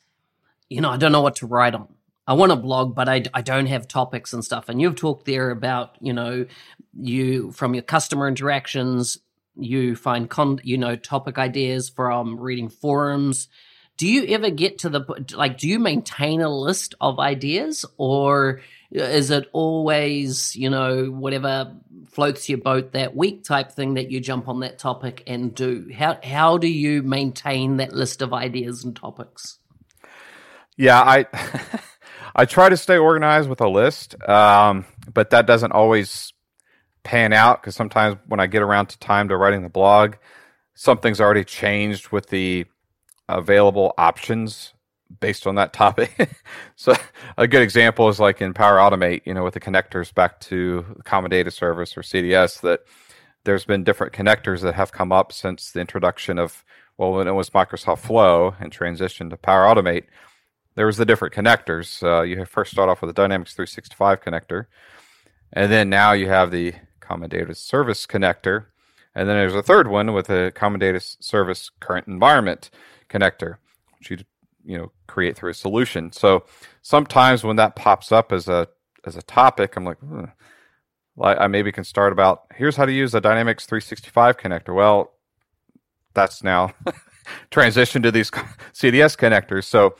you 0.69 0.82
know, 0.82 0.89
I 0.89 0.97
don't 0.97 1.12
know 1.12 1.21
what 1.21 1.38
to 1.38 1.47
write 1.47 1.75
on. 1.75 1.88
I 2.28 2.34
want 2.34 2.51
to 2.51 2.56
blog, 2.56 2.95
but 2.95 3.08
I, 3.08 3.23
I 3.34 3.41
don't 3.41 3.67
have 3.67 3.88
topics 3.88 4.34
and 4.34 4.43
stuff. 4.43 4.67
And 4.67 4.82
you've 4.82 4.95
talked 4.95 5.25
there 5.25 5.51
about, 5.51 5.95
you 6.01 6.12
know, 6.12 6.47
you 6.93 7.51
from 7.51 7.75
your 7.75 7.84
customer 7.84 8.28
interactions, 8.28 9.19
you 9.56 9.95
find 9.95 10.30
con, 10.30 10.60
you 10.63 10.78
know, 10.78 10.95
topic 10.95 11.38
ideas 11.38 11.89
from 11.89 12.39
reading 12.39 12.69
forums 12.69 13.47
do 13.97 14.08
you 14.08 14.25
ever 14.28 14.49
get 14.49 14.80
to 14.80 14.89
the 14.89 15.25
like 15.36 15.58
do 15.58 15.67
you 15.67 15.80
maintain 15.80 16.41
a 16.41 16.49
list 16.49 16.95
of 16.99 17.19
ideas 17.19 17.86
or 17.97 18.62
uh, 18.95 19.01
is 19.04 19.32
it 19.32 19.49
always 19.54 20.56
you 20.56 20.69
know 20.69 21.06
whatever 21.06 21.73
floats 22.08 22.47
your 22.49 22.58
boat 22.58 22.91
that 22.91 23.15
week 23.15 23.43
type 23.43 23.71
thing 23.71 23.95
that 23.95 24.12
you 24.12 24.19
jump 24.19 24.47
on 24.47 24.60
that 24.60 24.80
topic 24.80 25.23
and 25.28 25.56
do 25.56 25.89
how 25.95 26.17
how 26.23 26.58
do 26.58 26.67
you 26.67 27.01
maintain 27.04 27.78
that 27.78 27.93
list 27.93 28.21
of 28.21 28.34
ideas 28.34 28.84
and 28.84 28.95
topics 28.95 29.60
yeah 30.78 31.02
i 31.02 31.26
i 32.36 32.46
try 32.46 32.70
to 32.70 32.78
stay 32.78 32.98
organized 32.98 33.50
with 33.50 33.62
a 33.62 33.68
list 33.68 34.16
um, 34.28 34.86
but 35.14 35.30
that 35.30 35.46
doesn't 35.46 35.72
always 35.72 36.34
pan 37.06 37.32
out 37.32 37.62
because 37.62 37.76
sometimes 37.76 38.18
when 38.28 38.42
I 38.42 38.48
get 38.48 38.62
around 38.62 38.88
to 38.88 39.00
time 39.00 39.30
to 39.30 39.38
writing 39.38 39.62
the 39.62 39.70
blog, 39.70 40.16
something's 40.74 41.22
already 41.22 41.46
changed 41.46 42.10
with 42.10 42.28
the 42.28 42.66
available 43.30 43.94
options 43.98 44.74
based 45.22 45.48
on 45.48 45.56
that 45.56 45.72
topic. 45.72 46.36
so 46.76 46.94
a 47.38 47.48
good 47.48 47.62
example 47.62 48.10
is 48.10 48.20
like 48.20 48.42
in 48.42 48.54
Power 48.54 48.78
Automate, 48.78 49.22
you 49.24 49.34
know, 49.34 49.44
with 49.44 49.54
the 49.54 49.60
connectors 49.62 50.14
back 50.14 50.42
to 50.42 50.84
Common 51.06 51.32
Data 51.32 51.52
Service 51.52 51.96
or 51.96 52.02
CDS, 52.02 52.60
that 52.62 52.82
there's 53.46 53.66
been 53.66 53.84
different 53.84 54.12
connectors 54.12 54.62
that 54.62 54.74
have 54.74 54.92
come 54.92 55.12
up 55.12 55.32
since 55.32 55.72
the 55.72 55.80
introduction 55.80 56.38
of 56.38 56.66
well, 56.98 57.12
when 57.12 57.28
it 57.28 57.34
was 57.34 57.50
Microsoft 57.50 58.00
Flow 58.00 58.56
and 58.58 58.72
transition 58.72 59.30
to 59.30 59.36
Power 59.36 59.66
Automate, 59.66 60.06
there 60.76 60.86
was 60.86 60.98
the 60.98 61.06
different 61.06 61.34
connectors. 61.34 62.04
Uh, 62.04 62.22
you 62.22 62.44
first 62.46 62.72
start 62.72 62.90
off 62.90 63.02
with 63.02 63.10
a 63.10 63.14
Dynamics 63.14 63.54
365 63.54 64.22
connector, 64.22 64.68
and 65.54 65.72
then 65.72 65.90
now 65.90 66.12
you 66.12 66.28
have 66.28 66.52
the 66.52 66.74
Common 67.00 67.30
Data 67.30 67.56
Service 67.56 68.06
connector, 68.06 68.66
and 69.14 69.28
then 69.28 69.38
there's 69.38 69.56
a 69.56 69.64
third 69.64 69.88
one 69.88 70.14
with 70.14 70.30
a 70.30 70.52
Common 70.52 70.80
Data 70.80 71.00
Service 71.00 71.72
Current 71.80 72.08
Environment 72.08 72.70
connector, 73.10 73.58
which 73.98 74.12
you 74.12 74.18
you 74.66 74.78
know 74.78 74.92
create 75.08 75.38
through 75.38 75.52
a 75.52 75.56
solution. 75.56 76.12
So 76.12 76.46
sometimes 76.82 77.44
when 77.44 77.56
that 77.56 77.76
pops 77.76 78.12
up 78.12 78.32
as 78.32 78.48
a 78.48 78.68
as 79.06 79.16
a 79.16 79.22
topic, 79.22 79.76
I'm 79.76 79.86
like, 79.86 80.00
hmm. 80.00 80.26
I 81.22 81.48
maybe 81.48 81.72
can 81.72 81.86
start 81.86 82.12
about 82.12 82.44
here's 82.56 82.76
how 82.76 82.86
to 82.86 82.92
use 82.92 83.16
a 83.16 83.22
Dynamics 83.22 83.66
365 83.66 84.38
connector. 84.38 84.76
Well, 84.76 85.14
that's 86.14 86.44
now 86.44 86.74
transition 87.52 88.02
to 88.02 88.12
these 88.12 88.30
CDS 88.74 89.18
connectors. 89.18 89.64
So 89.64 89.96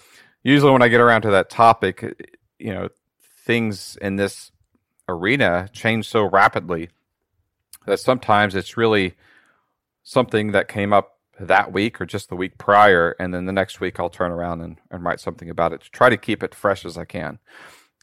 usually 0.46 0.72
when 0.72 0.82
I 0.82 0.88
get 0.88 1.02
around 1.02 1.24
to 1.24 1.32
that 1.32 1.50
topic, 1.50 2.32
you 2.60 2.74
know, 2.74 2.90
things 3.46 3.98
in 4.00 4.16
this 4.16 4.52
arena 5.10 5.70
change 5.74 6.08
so 6.08 6.24
rapidly 6.24 6.90
that 7.86 8.00
sometimes 8.00 8.56
it's 8.56 8.78
really 8.78 9.16
something 10.04 10.52
that 10.52 10.68
came 10.68 10.94
up 10.94 11.18
that 11.40 11.74
week 11.74 12.00
or 12.00 12.06
just 12.06 12.30
the 12.30 12.36
week 12.36 12.58
prior, 12.58 13.16
and 13.20 13.34
then 13.34 13.46
the 13.46 13.52
next 13.52 13.82
week 13.82 14.00
I'll 14.00 14.10
turn 14.10 14.32
around 14.32 14.62
and, 14.62 14.78
and 14.90 15.04
write 15.04 15.20
something 15.20 15.50
about 15.50 15.74
it 15.74 15.82
to 15.82 15.92
try 15.92 16.10
to 16.10 16.18
keep 16.18 16.44
it 16.44 16.56
fresh 16.56 16.86
as 16.86 16.98
I 16.98 17.06
can. 17.06 17.40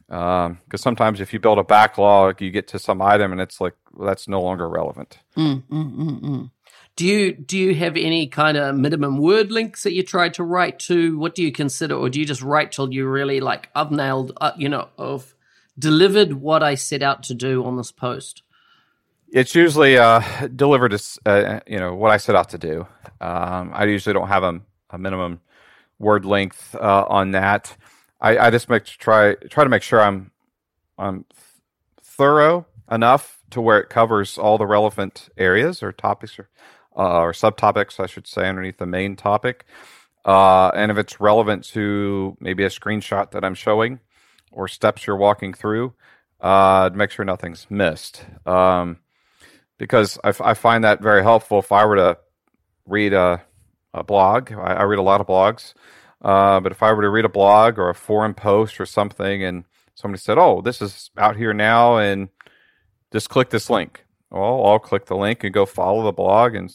Because 0.09 0.47
um, 0.47 0.59
sometimes 0.77 1.21
if 1.21 1.33
you 1.33 1.39
build 1.39 1.59
a 1.59 1.65
backlog, 1.65 2.43
you 2.43 2.51
get 2.51 2.69
to 2.69 2.79
some 2.79 3.01
item 3.01 3.33
and 3.33 3.41
it's 3.41 3.61
like 3.61 3.75
well, 3.93 4.07
that's 4.07 4.29
no 4.29 4.43
longer 4.43 4.69
relevant. 4.69 5.19
Mm, 5.37 5.63
mm, 5.63 5.97
mm, 5.97 6.21
mm, 6.21 6.51
do 6.97 7.07
you 7.07 7.33
do 7.33 7.59
you 7.59 7.75
have 7.75 7.97
any 7.97 8.27
kind 8.27 8.57
of 8.57 8.77
minimum 8.77 9.19
word 9.19 9.51
links 9.51 9.83
that 9.85 9.93
you 9.93 10.03
try 10.03 10.29
to 10.31 10.45
write 10.45 10.79
to? 10.81 11.19
What 11.19 11.35
do 11.35 11.43
you 11.43 11.51
consider, 11.51 11.95
or 11.95 12.11
do 12.11 12.21
you 12.21 12.27
just 12.27 12.43
write 12.43 12.73
till 12.73 12.93
you 12.93 13.09
really 13.09 13.41
like 13.41 13.71
I've 13.75 13.91
nailed, 13.91 14.33
uh, 14.41 14.53
you 14.57 14.69
know, 14.69 14.89
of 14.99 15.35
delivered 15.79 16.35
what 16.35 16.63
I 16.63 16.75
set 16.75 17.03
out 17.03 17.23
to 17.25 17.35
do 17.35 17.65
on 17.65 17.77
this 17.77 17.93
post? 17.93 18.43
It's 19.33 19.55
usually 19.55 19.97
uh, 19.97 20.21
delivered 20.55 20.93
as 20.93 21.19
uh, 21.25 21.61
you 21.67 21.79
know 21.79 21.95
what 21.95 22.11
I 22.11 22.19
set 22.19 22.37
out 22.37 22.51
to 22.51 22.59
do. 22.59 22.87
Um, 23.21 23.73
I 23.73 23.85
usually 23.85 24.13
don't 24.13 24.29
have 24.29 24.43
a, 24.43 24.61
a 24.91 24.99
minimum 24.99 25.41
word 25.99 26.27
length 26.27 26.75
uh, 26.75 27.07
on 27.09 27.31
that. 27.31 27.75
I, 28.21 28.37
I, 28.39 28.51
just 28.51 28.69
make 28.69 28.85
try 28.85 29.35
try 29.35 29.65
to 29.65 29.71
make 29.71 29.83
sure 29.83 30.01
I'm 30.01 30.31
I'm 30.99 31.25
thorough 32.03 32.67
enough 32.91 33.43
to 33.51 33.61
where 33.61 33.81
it 33.81 33.89
covers 33.89 34.37
all 34.37 34.59
the 34.59 34.67
relevant 34.67 35.29
areas 35.39 35.83
or 35.83 35.93
topics 35.93 36.39
or 36.39 36.49
uh, 36.97 37.21
or 37.21 37.33
subtopics, 37.33 38.01
I 38.01 38.07
should 38.07 38.27
say, 38.27 38.49
underneath 38.49 38.79
the 38.79 38.87
main 38.87 39.17
topic. 39.17 39.65
Uh, 40.25 40.69
and 40.75 40.91
if 40.91 40.99
it's 40.99 41.21
relevant 41.21 41.65
to 41.65 42.37
maybe 42.41 42.65
a 42.65 42.69
screenshot 42.69 43.31
that 43.33 43.45
I'm 43.45 43.55
showing 43.55 44.01
or 44.53 44.69
steps 44.69 45.07
you're 45.07 45.17
walking 45.17 45.53
through, 45.53 45.95
uh, 46.41 46.91
make 46.95 47.11
sure 47.11 47.25
nothing's 47.25 47.67
missed. 47.71 48.25
Um, 48.47 48.99
because 49.79 50.19
I, 50.23 50.29
f- 50.29 50.41
I 50.41 50.55
find 50.55 50.85
that 50.85 51.01
very 51.01 51.23
helpful. 51.23 51.59
If 51.59 51.73
I 51.73 51.85
were 51.87 51.97
to 51.97 52.19
read 52.87 53.13
a, 53.13 53.43
a 53.93 54.05
blog, 54.05 54.53
I, 54.53 54.75
I 54.75 54.83
read 54.83 54.99
a 54.99 55.03
lot 55.03 55.21
of 55.21 55.27
blogs, 55.27 55.75
uh, 56.21 56.61
but 56.61 56.73
if 56.73 56.83
I 56.83 56.93
were 56.93 57.03
to 57.03 57.09
read 57.09 57.25
a 57.25 57.31
blog 57.31 57.79
or 57.79 57.89
a 57.89 57.95
forum 57.95 58.35
post 58.35 58.81
or 58.81 58.87
something, 58.87 59.43
and 59.43 59.65
somebody 59.95 60.21
said, 60.21 60.39
"Oh, 60.39 60.61
this 60.61 60.81
is 60.81 61.11
out 61.19 61.37
here 61.37 61.53
now," 61.53 61.97
and 61.97 62.29
just 63.13 63.29
click 63.29 63.51
this 63.51 63.69
link. 63.69 64.05
Well, 64.33 64.65
I'll 64.65 64.79
click 64.79 65.07
the 65.07 65.17
link 65.17 65.45
and 65.45 65.53
go 65.53 65.67
follow 65.67 66.05
the 66.05 66.13
blog, 66.13 66.55
and 66.55 66.75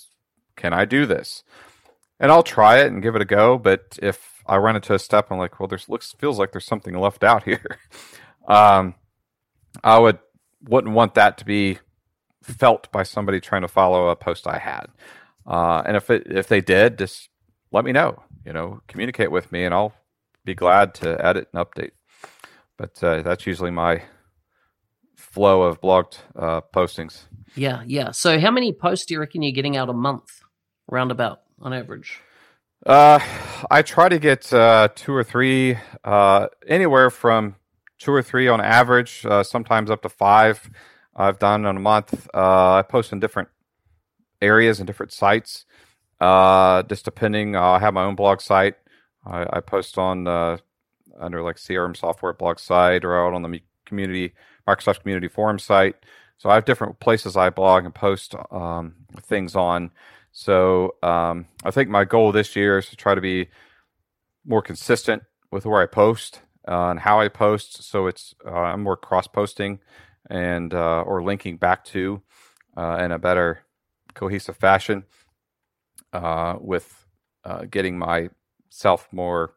can 0.55 0.73
I 0.73 0.85
do 0.85 1.07
this? 1.07 1.43
And 2.19 2.31
I'll 2.31 2.43
try 2.43 2.79
it 2.79 2.87
and 2.87 3.01
give 3.01 3.15
it 3.15 3.21
a 3.21 3.25
go. 3.25 3.57
But 3.57 3.97
if 4.01 4.43
I 4.45 4.57
run 4.57 4.75
into 4.75 4.93
a 4.93 4.99
step, 4.99 5.31
I'm 5.31 5.39
like, 5.39 5.59
well, 5.59 5.67
there's 5.67 5.89
looks 5.89 6.13
feels 6.19 6.37
like 6.37 6.51
there's 6.51 6.65
something 6.65 6.97
left 6.97 7.23
out 7.23 7.43
here. 7.43 7.79
um, 8.47 8.93
I 9.83 9.97
would 9.97 10.19
wouldn't 10.61 10.93
want 10.93 11.15
that 11.15 11.37
to 11.39 11.45
be 11.45 11.79
felt 12.43 12.91
by 12.91 13.03
somebody 13.03 13.39
trying 13.39 13.63
to 13.63 13.67
follow 13.67 14.09
a 14.09 14.15
post 14.15 14.47
I 14.47 14.59
had. 14.59 14.87
Uh, 15.45 15.81
and 15.85 15.97
if 15.97 16.09
it 16.11 16.27
if 16.27 16.47
they 16.47 16.61
did, 16.61 16.99
just 16.99 17.29
let 17.71 17.85
me 17.85 17.91
know. 17.91 18.23
You 18.45 18.53
know, 18.53 18.81
communicate 18.87 19.31
with 19.31 19.51
me, 19.51 19.65
and 19.65 19.73
I'll 19.73 19.93
be 20.45 20.53
glad 20.53 20.93
to 20.95 21.23
edit 21.25 21.49
and 21.53 21.65
update. 21.65 21.91
But 22.77 23.03
uh, 23.03 23.23
that's 23.23 23.47
usually 23.47 23.71
my 23.71 24.03
flow 25.15 25.63
of 25.63 25.81
blogged 25.81 26.19
uh, 26.35 26.61
postings. 26.73 27.23
Yeah, 27.57 27.83
yeah. 27.85 28.11
So, 28.11 28.39
how 28.39 28.51
many 28.51 28.71
posts 28.71 29.05
do 29.05 29.15
you 29.15 29.19
reckon 29.19 29.41
you're 29.41 29.51
getting 29.51 29.75
out 29.75 29.89
a 29.89 29.93
month, 29.93 30.41
roundabout 30.87 31.41
on 31.59 31.73
average? 31.73 32.19
Uh, 32.85 33.19
I 33.71 33.81
try 33.81 34.07
to 34.07 34.19
get 34.19 34.53
uh, 34.53 34.89
two 34.95 35.13
or 35.13 35.23
three, 35.23 35.77
uh, 36.03 36.47
anywhere 36.67 37.09
from 37.09 37.55
two 37.97 38.11
or 38.13 38.21
three 38.21 38.47
on 38.47 38.61
average, 38.61 39.25
uh, 39.25 39.43
sometimes 39.43 39.89
up 39.89 40.03
to 40.03 40.09
five. 40.09 40.69
I've 41.15 41.39
done 41.39 41.65
in 41.65 41.77
a 41.77 41.79
month. 41.79 42.29
Uh, 42.33 42.75
I 42.75 42.83
post 42.83 43.11
in 43.11 43.19
different 43.19 43.49
areas 44.41 44.79
and 44.79 44.85
different 44.85 45.11
sites. 45.11 45.65
Uh, 46.19 46.83
just 46.83 47.05
depending, 47.05 47.55
uh, 47.55 47.61
I 47.61 47.79
have 47.79 47.93
my 47.93 48.03
own 48.03 48.15
blog 48.15 48.41
site. 48.41 48.75
I, 49.25 49.45
I 49.51 49.59
post 49.61 49.97
on 49.97 50.27
uh, 50.27 50.57
under 51.19 51.41
like 51.41 51.55
CRM 51.55 51.97
software 51.97 52.33
blog 52.33 52.59
site 52.59 53.03
or 53.03 53.17
out 53.17 53.33
on 53.33 53.41
the 53.41 53.61
community 53.85 54.33
Microsoft 54.67 55.01
Community 55.01 55.27
Forum 55.27 55.57
site. 55.57 55.95
So 56.37 56.49
I 56.49 56.55
have 56.55 56.65
different 56.65 56.99
places 56.99 57.35
I 57.35 57.49
blog 57.49 57.85
and 57.85 57.95
post 57.95 58.35
um, 58.51 58.95
things 59.21 59.55
on. 59.55 59.91
So 60.31 60.95
um, 61.01 61.47
I 61.63 61.71
think 61.71 61.89
my 61.89 62.05
goal 62.05 62.31
this 62.31 62.55
year 62.55 62.77
is 62.77 62.89
to 62.89 62.95
try 62.95 63.15
to 63.15 63.21
be 63.21 63.49
more 64.45 64.61
consistent 64.61 65.23
with 65.51 65.65
where 65.65 65.81
I 65.81 65.85
post 65.87 66.41
uh, 66.67 66.89
and 66.89 66.99
how 66.99 67.19
I 67.19 67.27
post. 67.27 67.83
So 67.83 68.07
it's 68.07 68.35
uh, 68.45 68.51
I'm 68.51 68.83
more 68.83 68.97
cross 68.97 69.27
posting 69.27 69.79
and 70.29 70.73
uh, 70.73 71.01
or 71.01 71.23
linking 71.23 71.57
back 71.57 71.83
to 71.85 72.21
uh, 72.77 72.99
in 73.01 73.11
a 73.11 73.19
better 73.19 73.61
cohesive 74.13 74.57
fashion 74.57 75.05
uh, 76.13 76.55
with 76.59 77.05
uh, 77.43 77.65
getting 77.69 77.97
myself 77.97 79.07
more 79.11 79.55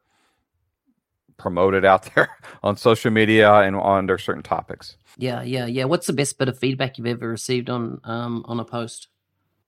promoted 1.41 1.85
out 1.85 2.09
there 2.15 2.37
on 2.63 2.77
social 2.77 3.11
media 3.11 3.53
and 3.53 3.75
under 3.77 4.19
certain 4.19 4.43
topics. 4.43 4.97
Yeah, 5.17 5.43
yeah, 5.43 5.67
yeah. 5.67 5.85
What's 5.85 6.07
the 6.07 6.13
best 6.13 6.39
bit 6.39 6.49
of 6.49 6.59
feedback 6.59 6.99
you've 6.99 7.07
ever 7.07 7.29
received 7.29 7.71
on 7.71 8.01
um, 8.05 8.45
on 8.47 8.61
a 8.61 8.65
post? 8.65 9.09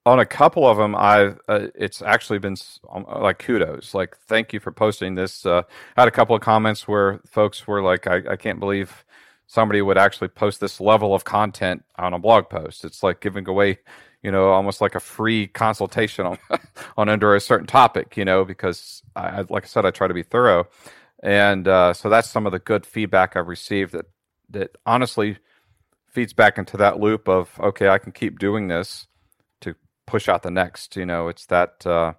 On 0.04 0.18
a 0.18 0.26
couple 0.26 0.66
of 0.66 0.78
them, 0.78 0.96
I've 0.96 1.38
uh, 1.48 1.68
it's 1.74 2.02
actually 2.02 2.38
been 2.38 2.56
um, 2.90 3.06
like 3.20 3.38
kudos, 3.38 3.94
like 3.94 4.16
thank 4.26 4.52
you 4.52 4.60
for 4.60 4.72
posting 4.72 5.14
this. 5.14 5.46
Uh, 5.46 5.62
I 5.96 6.00
had 6.02 6.08
a 6.08 6.12
couple 6.12 6.34
of 6.34 6.42
comments 6.42 6.88
where 6.88 7.20
folks 7.26 7.66
were 7.66 7.82
like, 7.82 8.06
I, 8.06 8.22
I 8.30 8.36
can't 8.36 8.58
believe 8.58 9.04
somebody 9.46 9.82
would 9.82 9.98
actually 9.98 10.28
post 10.28 10.60
this 10.60 10.80
level 10.80 11.14
of 11.14 11.24
content 11.24 11.84
on 11.96 12.14
a 12.14 12.18
blog 12.18 12.48
post. 12.48 12.84
It's 12.84 13.02
like 13.02 13.20
giving 13.20 13.46
away, 13.46 13.78
you 14.22 14.30
know, 14.30 14.48
almost 14.48 14.80
like 14.80 14.94
a 14.94 15.00
free 15.00 15.46
consultation 15.46 16.26
on 16.26 16.38
on 16.96 17.08
under 17.08 17.34
a 17.36 17.40
certain 17.40 17.66
topic, 17.66 18.16
you 18.16 18.24
know, 18.24 18.44
because 18.44 19.02
I, 19.14 19.42
like 19.50 19.64
I 19.64 19.66
said, 19.66 19.84
I 19.84 19.90
try 19.90 20.08
to 20.08 20.14
be 20.14 20.22
thorough, 20.22 20.66
and 21.22 21.68
uh, 21.68 21.92
so 21.92 22.08
that's 22.08 22.28
some 22.28 22.46
of 22.46 22.52
the 22.52 22.58
good 22.58 22.84
feedback 22.84 23.36
I've 23.36 23.48
received 23.48 23.92
that 23.92 24.06
that 24.50 24.76
honestly 24.84 25.38
feeds 26.08 26.32
back 26.32 26.58
into 26.58 26.76
that 26.76 27.00
loop 27.00 27.28
of 27.28 27.58
okay, 27.60 27.88
I 27.88 27.98
can 27.98 28.12
keep 28.12 28.38
doing 28.38 28.68
this 28.68 29.06
to 29.60 29.76
push 30.06 30.28
out 30.28 30.42
the 30.42 30.50
next. 30.50 30.96
You 30.96 31.06
know, 31.06 31.28
it's 31.28 31.46
that 31.46 31.86
uh, 31.86 32.14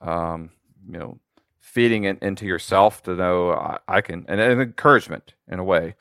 um, 0.00 0.50
you 0.90 0.98
know 0.98 1.20
feeding 1.60 2.04
it 2.04 2.18
into 2.22 2.46
yourself 2.46 3.02
to 3.02 3.14
know 3.14 3.52
I, 3.52 3.78
I 3.86 4.00
can 4.00 4.24
and, 4.28 4.40
and 4.40 4.60
encouragement 4.60 5.34
in 5.46 5.58
a 5.58 5.64
way 5.64 5.94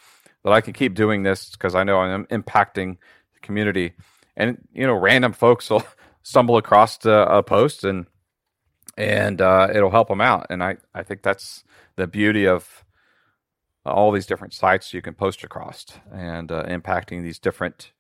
that 0.44 0.54
I 0.54 0.62
can 0.62 0.74
keep 0.74 0.94
doing 0.94 1.24
this 1.24 1.50
because 1.50 1.76
I 1.76 1.84
know 1.84 1.98
I'm 1.98 2.26
impacting 2.28 2.98
the 3.34 3.40
community. 3.42 3.94
And 4.38 4.68
you 4.74 4.86
know, 4.88 4.94
random 4.94 5.34
folks 5.34 5.70
will 5.70 5.84
stumble 6.24 6.58
across 6.58 7.04
a, 7.06 7.12
a 7.12 7.44
post 7.44 7.84
and 7.84 8.06
and 8.98 9.42
uh, 9.42 9.68
it'll 9.74 9.92
help 9.92 10.08
them 10.08 10.22
out. 10.22 10.48
And 10.50 10.64
I 10.64 10.78
I 10.94 11.04
think 11.04 11.24
that's 11.24 11.64
the 11.96 12.08
beauty 12.08 12.48
of 12.48 12.84
all 13.86 14.12
these 14.12 14.26
different 14.26 14.54
sites 14.54 14.94
you 14.94 15.02
can 15.02 15.14
post 15.14 15.44
across 15.44 15.86
and 16.12 16.52
uh, 16.52 16.64
impacting 16.66 17.22
these 17.22 17.40
different 17.40 17.92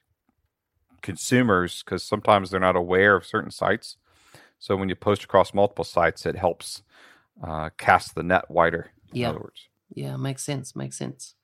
consumers 1.02 1.84
because 1.84 2.02
sometimes 2.04 2.50
they're 2.50 2.60
not 2.60 2.76
aware 2.76 3.16
of 3.16 3.26
certain 3.26 3.52
sites. 3.52 3.98
So 4.58 4.76
when 4.76 4.90
you 4.90 4.96
post 4.96 5.24
across 5.24 5.54
multiple 5.54 5.84
sites, 5.86 6.26
it 6.26 6.36
helps 6.36 6.82
uh, 7.44 7.70
cast 7.78 8.16
the 8.16 8.24
net 8.24 8.50
wider. 8.50 8.92
yeah. 9.12 9.34
Yeah, 9.94 10.18
makes 10.18 10.44
sense. 10.44 10.76
Makes 10.76 10.98
sense. 10.98 11.36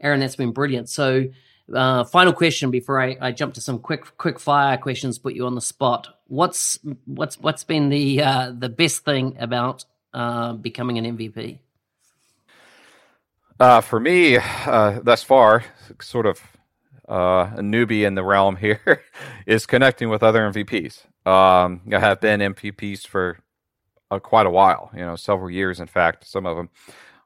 Aaron, 0.00 0.20
that's 0.20 0.36
been 0.36 0.52
brilliant. 0.52 0.88
So, 0.88 1.26
Uh, 1.74 2.04
final 2.04 2.32
question 2.32 2.70
before 2.70 3.00
I, 3.02 3.16
I 3.20 3.32
jump 3.32 3.54
to 3.54 3.60
some 3.60 3.80
quick 3.80 4.04
quick 4.18 4.38
fire 4.38 4.76
questions. 4.78 5.18
Put 5.18 5.34
you 5.34 5.46
on 5.46 5.56
the 5.56 5.60
spot. 5.60 6.06
What's 6.28 6.78
what's 7.06 7.40
what's 7.40 7.64
been 7.64 7.88
the 7.88 8.22
uh, 8.22 8.52
the 8.56 8.68
best 8.68 9.04
thing 9.04 9.36
about 9.40 9.84
uh, 10.14 10.52
becoming 10.52 10.96
an 10.98 11.16
MVP? 11.16 11.58
Uh, 13.58 13.80
for 13.80 13.98
me, 13.98 14.36
uh, 14.36 15.00
thus 15.02 15.22
far, 15.22 15.64
sort 16.00 16.26
of 16.26 16.40
uh, 17.08 17.50
a 17.56 17.60
newbie 17.60 18.06
in 18.06 18.14
the 18.14 18.24
realm 18.24 18.56
here, 18.66 19.02
is 19.46 19.66
connecting 19.66 20.10
with 20.10 20.22
other 20.22 20.40
MVPs. 20.52 21.06
Um, 21.26 21.80
I 21.92 21.98
have 21.98 22.20
been 22.20 22.40
MVPs 22.40 23.06
for 23.06 23.38
uh, 24.10 24.18
quite 24.18 24.46
a 24.46 24.50
while, 24.50 24.90
you 24.94 25.00
know, 25.00 25.16
several 25.16 25.50
years, 25.50 25.80
in 25.80 25.86
fact, 25.86 26.26
some 26.26 26.46
of 26.46 26.56
them. 26.56 26.68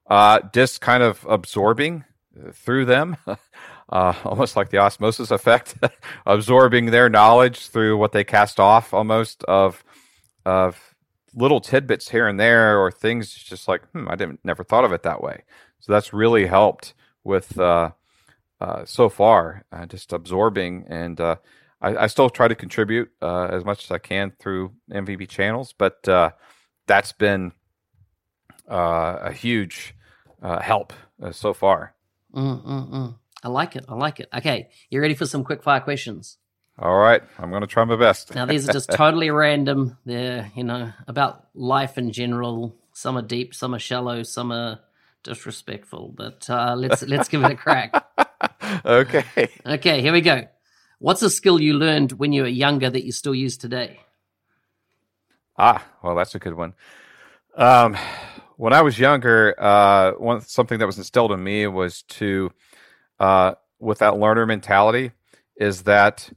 Uh, 0.09 0.41
just 0.53 0.81
kind 0.81 1.03
of 1.03 1.25
absorbing 1.29 2.05
through 2.53 2.85
them, 2.85 3.17
uh, 3.89 4.15
almost 4.25 4.57
like 4.57 4.71
the 4.71 4.79
osmosis 4.79 5.31
effect, 5.31 5.75
absorbing 6.27 6.87
their 6.87 7.09
knowledge 7.09 7.69
through 7.69 7.97
what 7.97 8.13
they 8.13 8.25
cast 8.25 8.59
off, 8.61 8.95
almost 8.95 9.45
of 9.45 9.85
of 10.47 10.95
little 11.35 11.61
tidbits 11.61 12.09
here 12.09 12.27
and 12.27 12.41
there, 12.41 12.81
or 12.81 12.91
things 12.91 13.33
just 13.33 13.69
like, 13.69 13.83
hmm, 13.91 14.09
I 14.09 14.17
didn't 14.17 14.41
never 14.45 14.65
thought 14.65 14.85
of 14.85 14.93
it 14.93 15.03
that 15.03 15.23
way. 15.23 15.43
So 15.81 15.93
that's 15.93 16.13
really 16.13 16.47
helped 16.47 16.95
with 17.25 17.59
uh, 17.59 17.91
uh, 18.61 18.85
so 18.85 19.09
far, 19.09 19.65
uh, 19.73 19.87
just 19.87 20.13
absorbing. 20.13 20.85
And 20.89 21.21
uh, 21.21 21.37
I, 21.81 21.97
I, 21.97 22.07
still 22.09 22.29
try 22.29 22.47
to 22.47 22.55
contribute 22.55 23.11
uh, 23.23 23.47
as 23.47 23.65
much 23.65 23.85
as 23.85 23.91
I 23.91 23.99
can 23.99 24.33
through 24.39 24.73
MVP 24.93 25.29
channels, 25.29 25.75
but 25.77 26.07
uh, 26.07 26.31
that's 26.87 27.13
been 27.13 27.53
a 28.69 29.33
huge 29.33 29.95
help 30.43 30.93
so 31.33 31.55
far. 31.55 31.95
Mm, 32.35 32.65
mm, 32.65 32.91
mm. 32.91 33.15
I 33.43 33.49
like 33.49 33.77
it. 33.77 33.87
I 33.89 33.95
like 33.95 34.21
it. 34.21 34.29
Okay, 34.35 34.69
you 34.91 35.01
ready 35.01 35.15
for 35.15 35.27
some 35.27 35.43
quick 35.43 35.63
fire 35.63 35.81
questions? 35.81 36.37
All 36.79 36.97
right, 36.97 37.23
I'm 37.39 37.51
going 37.51 37.63
to 37.63 37.67
try 37.67 37.85
my 37.85 37.97
best. 37.97 38.35
now 38.35 38.47
these 38.47 38.69
are 38.69 38.73
just 38.73 38.91
totally 38.95 39.31
random. 39.31 39.97
They're 40.05 40.51
you 40.55 40.65
know 40.65 40.93
about 41.09 41.47
life 41.55 41.99
in 41.99 42.13
general. 42.13 42.77
Some 42.93 43.17
are 43.17 43.23
deep, 43.23 43.55
some 43.55 43.75
are 43.75 43.79
shallow, 43.79 44.23
some 44.23 44.53
are 44.53 44.81
disrespectful. 45.23 46.13
But 46.15 46.49
uh, 46.49 46.75
let's 46.77 47.03
let's 47.03 47.29
give 47.29 47.43
it 47.43 47.51
a 47.51 47.57
crack. 47.57 47.95
okay. 48.85 49.51
Okay, 49.67 50.03
here 50.03 50.13
we 50.13 50.21
go. 50.21 50.47
What's 50.99 51.23
a 51.23 51.31
skill 51.31 51.61
you 51.61 51.75
learned 51.75 52.13
when 52.13 52.33
you 52.33 52.43
were 52.43 52.49
younger 52.49 52.91
that 52.91 53.05
you 53.05 53.13
still 53.13 53.35
use 53.35 53.57
today? 53.57 54.01
Ah, 55.57 55.85
well, 56.03 56.15
that's 56.15 56.35
a 56.35 56.39
good 56.39 56.55
one. 56.55 56.75
Um, 57.57 57.97
when 58.57 58.73
I 58.73 58.83
was 58.83 58.99
younger, 58.99 59.55
uh, 59.59 60.13
one 60.13 60.41
something 60.43 60.79
that 60.79 60.87
was 60.87 60.99
instilled 60.99 61.33
in 61.33 61.43
me 61.43 61.67
was 61.67 62.03
to, 62.03 62.51
uh, 63.19 63.55
with 63.79 63.99
that 63.99 64.19
learner 64.19 64.47
mentality, 64.47 65.13
is 65.57 65.83
that 65.85 66.31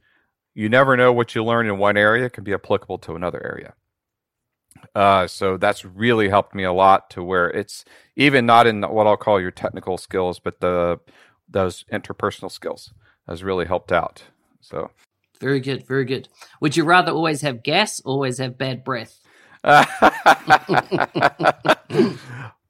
you 0.53 0.69
never 0.69 0.95
know 0.95 1.11
what 1.11 1.35
you 1.35 1.43
learn 1.43 1.67
in 1.67 1.77
one 1.77 1.97
area 1.97 2.29
can 2.29 2.43
be 2.43 2.53
applicable 2.53 2.99
to 2.99 3.15
another 3.15 3.41
area. 3.43 3.73
Uh, 4.95 5.27
so 5.27 5.57
that's 5.57 5.85
really 5.85 6.29
helped 6.29 6.53
me 6.53 6.63
a 6.63 6.73
lot 6.73 7.09
to 7.09 7.23
where 7.23 7.49
it's 7.49 7.83
even 8.15 8.45
not 8.45 8.67
in 8.67 8.83
what 8.83 9.07
I'll 9.07 9.17
call 9.17 9.41
your 9.41 9.51
technical 9.51 9.97
skills, 9.97 10.39
but 10.39 10.59
the 10.59 10.99
those 11.49 11.85
interpersonal 11.91 12.51
skills 12.51 12.93
has 13.27 13.43
really 13.43 13.65
helped 13.65 13.91
out. 13.91 14.23
So 14.61 14.91
very 15.39 15.59
good, 15.59 15.87
very 15.87 16.05
good. 16.05 16.29
Would 16.61 16.77
you 16.77 16.83
rather 16.83 17.11
always 17.11 17.41
have 17.41 17.63
gas, 17.63 17.99
always 18.01 18.37
have 18.37 18.57
bad 18.57 18.83
breath? 18.83 19.19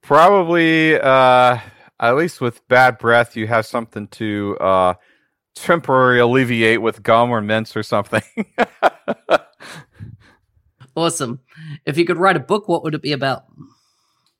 Probably, 0.01 0.99
uh, 0.99 1.59
at 1.99 2.15
least 2.15 2.41
with 2.41 2.67
bad 2.67 2.97
breath, 2.97 3.35
you 3.35 3.47
have 3.47 3.65
something 3.65 4.07
to 4.09 4.57
uh, 4.59 4.93
temporarily 5.55 6.19
alleviate 6.19 6.81
with 6.81 7.03
gum 7.03 7.31
or 7.31 7.41
mints 7.41 7.75
or 7.75 7.83
something. 7.83 8.23
awesome. 10.95 11.39
If 11.85 11.97
you 11.97 12.05
could 12.05 12.17
write 12.17 12.35
a 12.35 12.41
book, 12.41 12.67
what 12.67 12.83
would 12.83 12.95
it 12.95 13.01
be 13.01 13.11
about? 13.11 13.45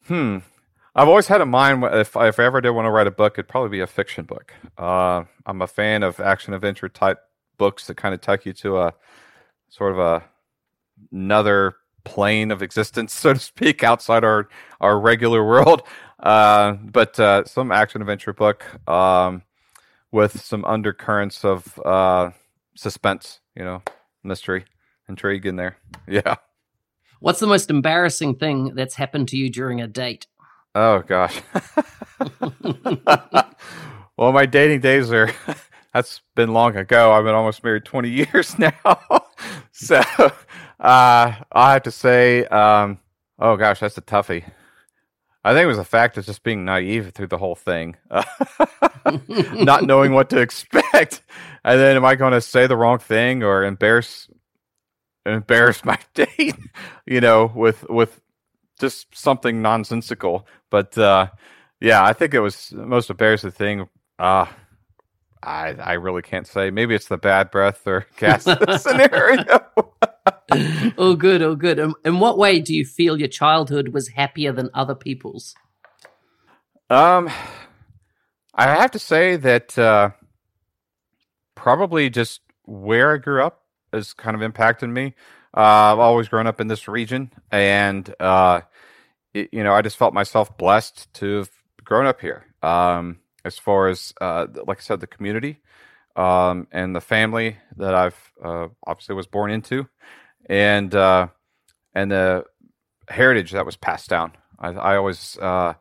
Hmm. 0.07 0.39
I've 0.95 1.07
always 1.07 1.27
had 1.27 1.41
in 1.41 1.49
mind 1.49 1.83
if, 1.85 2.15
if 2.15 2.39
I 2.39 2.45
ever 2.45 2.61
did 2.61 2.69
want 2.71 2.85
to 2.85 2.91
write 2.91 3.07
a 3.07 3.11
book, 3.11 3.33
it'd 3.35 3.47
probably 3.47 3.69
be 3.69 3.79
a 3.79 3.87
fiction 3.87 4.25
book. 4.25 4.53
Uh, 4.77 5.23
I'm 5.45 5.61
a 5.61 5.67
fan 5.67 6.03
of 6.03 6.19
action 6.19 6.53
adventure 6.53 6.87
type 6.87 7.19
books 7.57 7.87
that 7.87 7.97
kind 7.97 8.13
of 8.13 8.21
take 8.21 8.45
you 8.45 8.53
to 8.53 8.79
a 8.79 8.93
sort 9.69 9.93
of 9.93 9.99
a 9.99 10.23
another 11.11 11.75
plane 12.03 12.51
of 12.51 12.61
existence, 12.61 13.13
so 13.19 13.33
to 13.33 13.39
speak, 13.39 13.83
outside 13.83 14.23
our 14.23 14.47
our 14.81 14.99
regular 14.99 15.45
world. 15.45 15.83
Uh, 16.19 16.77
but 16.83 17.19
uh, 17.19 17.43
some 17.43 17.69
action 17.69 17.99
adventure 17.99 18.31
book 18.31 18.63
um, 18.87 19.43
with 20.13 20.39
some 20.39 20.63
undercurrents 20.63 21.43
of 21.43 21.77
uh, 21.79 22.31
suspense, 22.75 23.41
you 23.57 23.63
know, 23.65 23.81
mystery, 24.23 24.63
intrigue 25.13 25.45
in 25.45 25.56
there. 25.56 25.78
Yeah. 26.06 26.36
What's 27.21 27.39
the 27.39 27.47
most 27.47 27.69
embarrassing 27.69 28.36
thing 28.36 28.76
that's 28.76 28.95
happened 28.95 29.30
to 29.30 29.38
you 29.38 29.49
during 29.49 29.80
a 29.80 29.88
date? 29.88 30.28
Oh 30.76 30.99
gosh. 30.99 31.39
well, 34.17 34.34
my 34.34 34.45
dating 34.45 34.82
days 34.82 35.13
are 35.13 35.32
that's 35.93 36.21
been 36.36 36.52
long 36.52 36.76
ago. 36.76 37.13
I've 37.13 37.23
been 37.23 37.36
almost 37.36 37.63
married 37.63 37.86
20 37.86 38.10
years 38.10 38.60
now. 38.60 38.73
so 39.71 40.02
uh, 40.10 40.34
I 40.82 41.71
have 41.71 41.84
to 41.84 41.91
say, 41.91 42.45
um, 42.47 42.99
oh 43.39 43.56
gosh, 43.56 43.80
that's 43.80 43.97
a 43.97 44.02
toughie. 44.02 44.43
I 45.45 45.54
think 45.54 45.63
it 45.63 45.67
was 45.67 45.78
the 45.78 45.86
fact 45.86 46.17
of 46.17 46.26
just 46.26 46.43
being 46.43 46.65
naive 46.65 47.12
through 47.13 47.28
the 47.28 47.38
whole 47.38 47.56
thing, 47.56 47.95
not 49.36 49.84
knowing 49.84 50.13
what 50.13 50.30
to 50.32 50.39
expect, 50.39 51.21
and 51.63 51.80
then 51.80 51.95
am 51.95 52.04
I 52.04 52.15
going 52.15 52.34
to 52.34 52.41
say 52.41 52.67
the 52.67 52.78
wrong 52.78 52.99
thing 52.99 53.43
or 53.43 53.63
embarrass 53.63 54.28
embarrass 55.25 55.83
my 55.86 55.97
date? 56.13 56.55
you 57.05 57.21
know, 57.21 57.51
with 57.53 57.88
with 57.89 58.21
just 58.79 59.15
something 59.15 59.62
nonsensical. 59.62 60.47
But 60.69 60.97
uh, 60.97 61.27
yeah, 61.79 62.03
I 62.03 62.13
think 62.13 62.33
it 62.33 62.39
was 62.39 62.69
the 62.69 62.86
most 62.86 63.09
embarrassing 63.09 63.51
thing. 63.51 63.88
Uh, 64.19 64.45
I 65.41 65.75
I 65.79 65.93
really 65.93 66.21
can't 66.21 66.47
say. 66.47 66.71
Maybe 66.71 66.95
it's 66.95 67.07
the 67.07 67.17
bad 67.17 67.51
breath 67.51 67.86
or 67.86 68.05
gas 68.17 68.43
scenario. 68.81 69.59
oh, 70.97 71.15
good. 71.15 71.41
Oh, 71.41 71.55
good. 71.55 71.79
In, 71.79 71.93
in 72.05 72.19
what 72.19 72.38
way 72.38 72.59
do 72.59 72.73
you 72.73 72.86
feel 72.86 73.17
your 73.17 73.27
childhood 73.27 73.89
was 73.89 74.09
happier 74.09 74.51
than 74.51 74.69
other 74.73 74.95
people's? 74.95 75.55
Um, 76.89 77.29
I 78.53 78.67
have 78.67 78.91
to 78.91 78.99
say 78.99 79.36
that 79.38 79.77
uh, 79.77 80.12
probably 81.55 82.09
just 82.09 82.41
where 82.65 83.15
I 83.15 83.17
grew 83.17 83.43
up 83.43 83.62
has 83.93 84.13
kind 84.13 84.36
of 84.36 84.41
impacted 84.41 84.89
me. 84.89 85.15
Uh, 85.56 85.93
I've 85.93 85.99
always 85.99 86.27
grown 86.27 86.47
up 86.47 86.60
in 86.60 86.67
this 86.67 86.88
region, 86.88 87.32
and 87.51 88.13
uh, 88.19 88.62
it, 89.34 89.49
you 89.51 89.63
know, 89.63 89.73
I 89.73 89.82
just 89.82 89.97
felt 89.97 90.13
myself 90.13 90.58
blessed 90.58 91.13
to 91.15 91.38
have 91.38 91.51
grown 91.84 92.06
up 92.06 92.21
here. 92.21 92.45
Um, 92.63 93.19
as 93.45 93.58
far 93.60 93.89
as, 93.89 94.13
uh, 94.21 94.47
like 94.65 94.79
I 94.79 94.82
said, 94.82 94.99
the 94.99 95.08
community 95.08 95.62
um, 96.15 96.67
and 96.71 96.95
the 96.95 97.01
family 97.01 97.58
that 97.77 97.93
I've 97.93 98.32
uh, 98.43 98.67
obviously 98.88 99.15
was 99.15 99.27
born 99.27 99.51
into, 99.51 99.88
and 100.47 100.93
uh, 100.95 101.27
and 101.93 102.12
the 102.12 102.45
heritage 103.10 103.51
that 103.51 103.65
was 103.65 103.75
passed 103.75 104.10
down. 104.10 104.32
I, 104.60 104.69
I 104.69 104.95
always, 104.95 105.38
uh, 105.38 105.73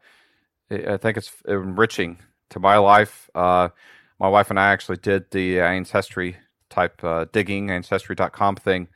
I 0.71 0.97
think 0.97 1.17
it's 1.17 1.33
enriching 1.47 2.19
to 2.51 2.61
my 2.61 2.77
life. 2.79 3.31
My 3.35 4.29
wife 4.29 4.51
and 4.51 4.61
I 4.61 4.71
actually 4.71 4.99
did 4.99 5.31
the 5.33 5.61
ancestry 5.61 6.37
type 6.73 7.05
uh, 7.05 7.27
digging, 7.33 7.71
ancestry.com 7.71 8.57
thing 8.57 8.89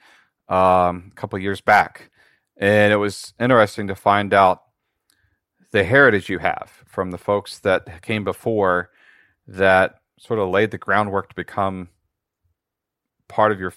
um, 0.49 1.11
a 1.13 1.15
couple 1.15 1.39
years 1.39 1.61
back. 1.61 2.11
And 2.57 2.93
it 2.93 2.97
was 2.97 3.35
interesting 3.39 3.87
to 3.89 3.95
find 3.95 4.33
out 4.33 4.63
the 5.73 5.85
heritage 5.85 6.29
you 6.29 6.39
have 6.39 6.83
from 6.87 7.11
the 7.11 7.19
folks 7.19 7.59
that 7.61 8.03
came 8.03 8.25
before 8.25 8.91
that 9.47 10.01
sort 10.19 10.41
of 10.41 10.49
laid 10.49 10.71
the 10.71 10.79
groundwork 10.79 11.29
to 11.29 11.35
become 11.35 11.91
part 13.29 13.53
of 13.53 13.61
your 13.61 13.75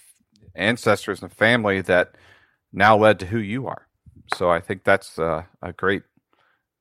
ancestors 0.55 1.21
and 1.21 1.31
family 1.33 1.81
that 1.81 2.15
now 2.71 2.97
led 2.97 3.19
to 3.19 3.25
who 3.25 3.39
you 3.39 3.67
are. 3.67 3.88
So 4.35 4.49
I 4.49 4.62
think 4.62 4.83
that's 4.83 5.19
uh, 5.19 5.43
a 5.62 5.73
great 5.73 6.03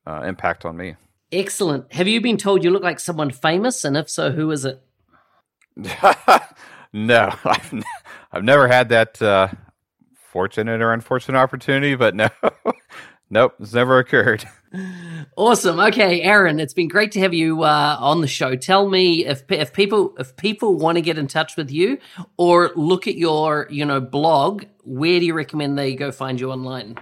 uh, 0.06 0.22
impact 0.22 0.64
on 0.64 0.76
me. 0.76 0.96
Excellent. 1.32 1.92
Have 1.92 2.08
you 2.08 2.20
been 2.20 2.36
told 2.36 2.62
you 2.62 2.70
look 2.70 2.82
like 2.82 3.00
someone 3.00 3.30
famous? 3.30 3.84
And 3.84 3.96
if 3.96 4.08
so, 4.08 4.30
who 4.30 4.50
is 4.50 4.64
it? 4.64 4.80
no, 6.92 7.34
I've, 7.44 7.72
n- 7.72 7.84
I've 8.32 8.44
never 8.44 8.68
had 8.68 8.88
that 8.90 9.20
uh, 9.20 9.48
fortunate 10.14 10.80
or 10.80 10.92
unfortunate 10.92 11.38
opportunity, 11.38 11.94
but 11.94 12.14
no, 12.14 12.28
nope, 13.30 13.54
it's 13.60 13.74
never 13.74 13.98
occurred. 13.98 14.44
Awesome. 15.36 15.80
Okay, 15.80 16.20
Aaron, 16.20 16.60
it's 16.60 16.74
been 16.74 16.88
great 16.88 17.12
to 17.12 17.20
have 17.20 17.32
you 17.32 17.62
uh, 17.62 17.96
on 17.98 18.20
the 18.20 18.26
show. 18.26 18.54
Tell 18.54 18.86
me 18.86 19.24
if 19.24 19.42
if 19.50 19.72
people 19.72 20.14
if 20.18 20.36
people 20.36 20.76
want 20.76 20.96
to 20.96 21.00
get 21.02 21.16
in 21.16 21.26
touch 21.26 21.56
with 21.56 21.70
you 21.70 21.98
or 22.36 22.72
look 22.76 23.06
at 23.06 23.14
your 23.14 23.66
you 23.70 23.86
know 23.86 23.98
blog, 23.98 24.64
where 24.84 25.20
do 25.20 25.24
you 25.24 25.32
recommend 25.32 25.78
they 25.78 25.94
go 25.94 26.12
find 26.12 26.38
you 26.38 26.50
online? 26.50 26.98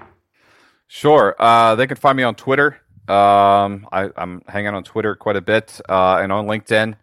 Sure, 0.87 1.35
uh, 1.41 1.75
they 1.75 1.89
can 1.89 1.97
find 1.97 2.17
me 2.17 2.23
on 2.23 2.37
Twitter. 2.37 2.81
Um, 3.09 3.89
I, 3.91 4.11
am 4.17 4.43
hanging 4.47 4.75
on 4.75 4.85
Twitter 4.85 5.15
quite 5.17 5.37
a 5.37 5.41
bit 5.41 5.81
uh, 5.89 6.19
and 6.21 6.31
on 6.33 6.47
LinkedIn. 6.47 6.95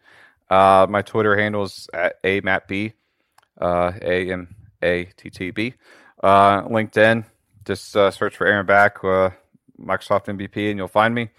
Uh, 0.53 0.85
my 0.87 1.01
Twitter 1.01 1.35
handle 1.35 1.63
is 1.63 1.89
at 1.95 2.19
a 2.23 2.39
matt 2.41 2.69
uh, 3.59 3.91
a 4.01 4.31
m 4.31 4.55
a 4.83 5.05
t 5.17 5.31
t 5.31 5.49
b. 5.49 5.73
Uh, 6.21 6.61
LinkedIn, 6.63 7.25
just 7.65 7.97
uh, 7.97 8.11
search 8.11 8.37
for 8.37 8.45
Aaron 8.45 8.67
Back, 8.67 9.03
uh, 9.03 9.31
Microsoft 9.79 10.25
MVP, 10.25 10.69
and 10.69 10.77
you'll 10.77 10.87
find 10.87 11.15
me. 11.15 11.29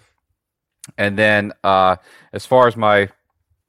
And 0.98 1.16
then, 1.16 1.53
uh, 1.62 1.96
as 2.33 2.44
far 2.44 2.66
as 2.66 2.77
my 2.77 3.09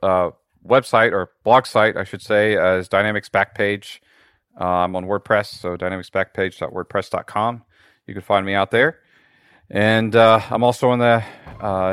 uh, 0.01 0.31
website 0.67 1.11
or 1.11 1.29
blog 1.43 1.67
site, 1.67 1.95
I 1.95 2.05
should 2.05 2.23
say, 2.23 2.53
is 2.77 2.89
Dynamics 2.89 3.29
Backpage. 3.29 3.99
I'm 4.57 4.95
on 4.95 5.05
WordPress, 5.05 5.59
so 5.59 5.77
dynamicsbackpage.wordpress.com. 5.77 7.63
You 8.07 8.13
can 8.15 8.23
find 8.23 8.45
me 8.47 8.55
out 8.55 8.71
there. 8.71 8.99
And 9.69 10.15
I'm 10.15 10.63
also 10.63 10.91
in 10.93 10.99
the 10.99 11.23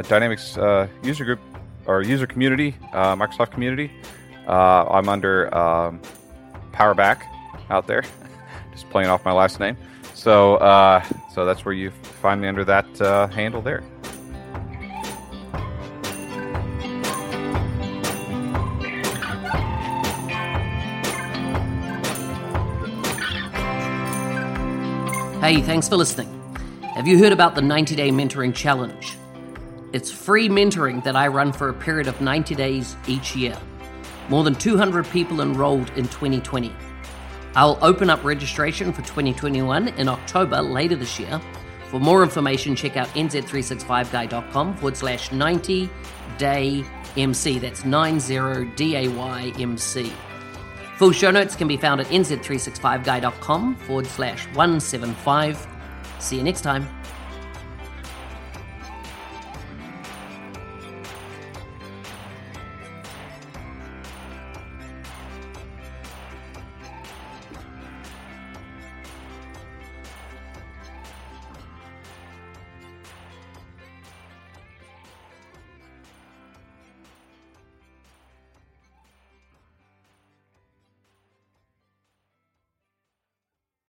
Dynamics 0.09 0.57
user 1.03 1.25
group 1.27 1.52
or 1.87 2.03
user 2.03 2.27
community, 2.27 2.75
uh, 2.93 3.15
Microsoft 3.17 3.51
community. 3.51 3.91
Uh, 4.47 4.85
I'm 4.89 5.09
under 5.09 5.55
um, 5.57 6.01
Powerback 6.73 7.23
out 7.71 7.87
there, 7.87 8.03
just 8.73 8.89
playing 8.91 9.09
off 9.09 9.25
my 9.25 9.33
last 9.33 9.61
name. 9.61 9.77
So, 10.15 10.57
uh, 10.57 11.05
so 11.35 11.45
that's 11.45 11.65
where 11.65 11.75
you 11.75 11.91
find 11.91 12.41
me 12.41 12.49
under 12.49 12.65
that 12.65 13.01
uh, 13.01 13.29
handle 13.29 13.63
there. 13.63 13.83
Hey, 25.43 25.61
thanks 25.61 25.89
for 25.89 25.97
listening. 25.97 26.29
Have 26.95 27.09
you 27.09 27.19
heard 27.19 27.33
about 27.33 27.57
the 27.57 27.63
90 27.63 27.97
Day 27.97 28.11
Mentoring 28.11 28.55
Challenge? 28.55 29.17
It's 29.93 30.11
free 30.11 30.49
mentoring 30.49 31.05
that 31.05 31.17
I 31.17 31.29
run 31.29 31.53
for 31.53 31.69
a 31.69 31.75
period 31.75 32.09
of 32.09 32.21
90 32.21 32.55
days 32.55 32.97
each 33.07 33.37
year. 33.37 33.59
More 34.29 34.43
than 34.45 34.55
200 34.55 35.07
people 35.11 35.43
enrolled 35.43 35.91
in 35.91 36.09
2020. 36.09 36.73
I'll 37.55 37.79
open 37.83 38.09
up 38.09 38.25
registration 38.25 38.93
for 38.93 39.03
2021 39.03 39.89
in 39.89 40.09
October 40.09 40.63
later 40.63 40.97
this 40.97 41.21
year. 41.21 41.41
For 41.91 42.01
more 42.01 42.23
information, 42.23 42.75
check 42.75 42.97
out 42.97 43.09
nz365guy.com 43.09 44.77
forward 44.77 44.97
slash 44.97 45.31
90 45.31 45.91
day 46.39 46.85
MC. 47.17 47.59
That's 47.59 47.85
90 47.85 48.73
D 48.75 48.97
A 48.97 49.09
Y 49.09 49.53
M 49.59 49.77
C. 49.77 50.11
Full 50.97 51.13
show 51.13 51.31
notes 51.31 51.55
can 51.55 51.69
be 51.69 51.77
found 51.77 52.01
at 52.01 52.07
nz365guy.com 52.07 53.77
forward 53.77 54.07
slash 54.07 54.47
175. 54.55 55.67
See 56.19 56.37
you 56.37 56.43
next 56.43 56.63
time. 56.63 56.89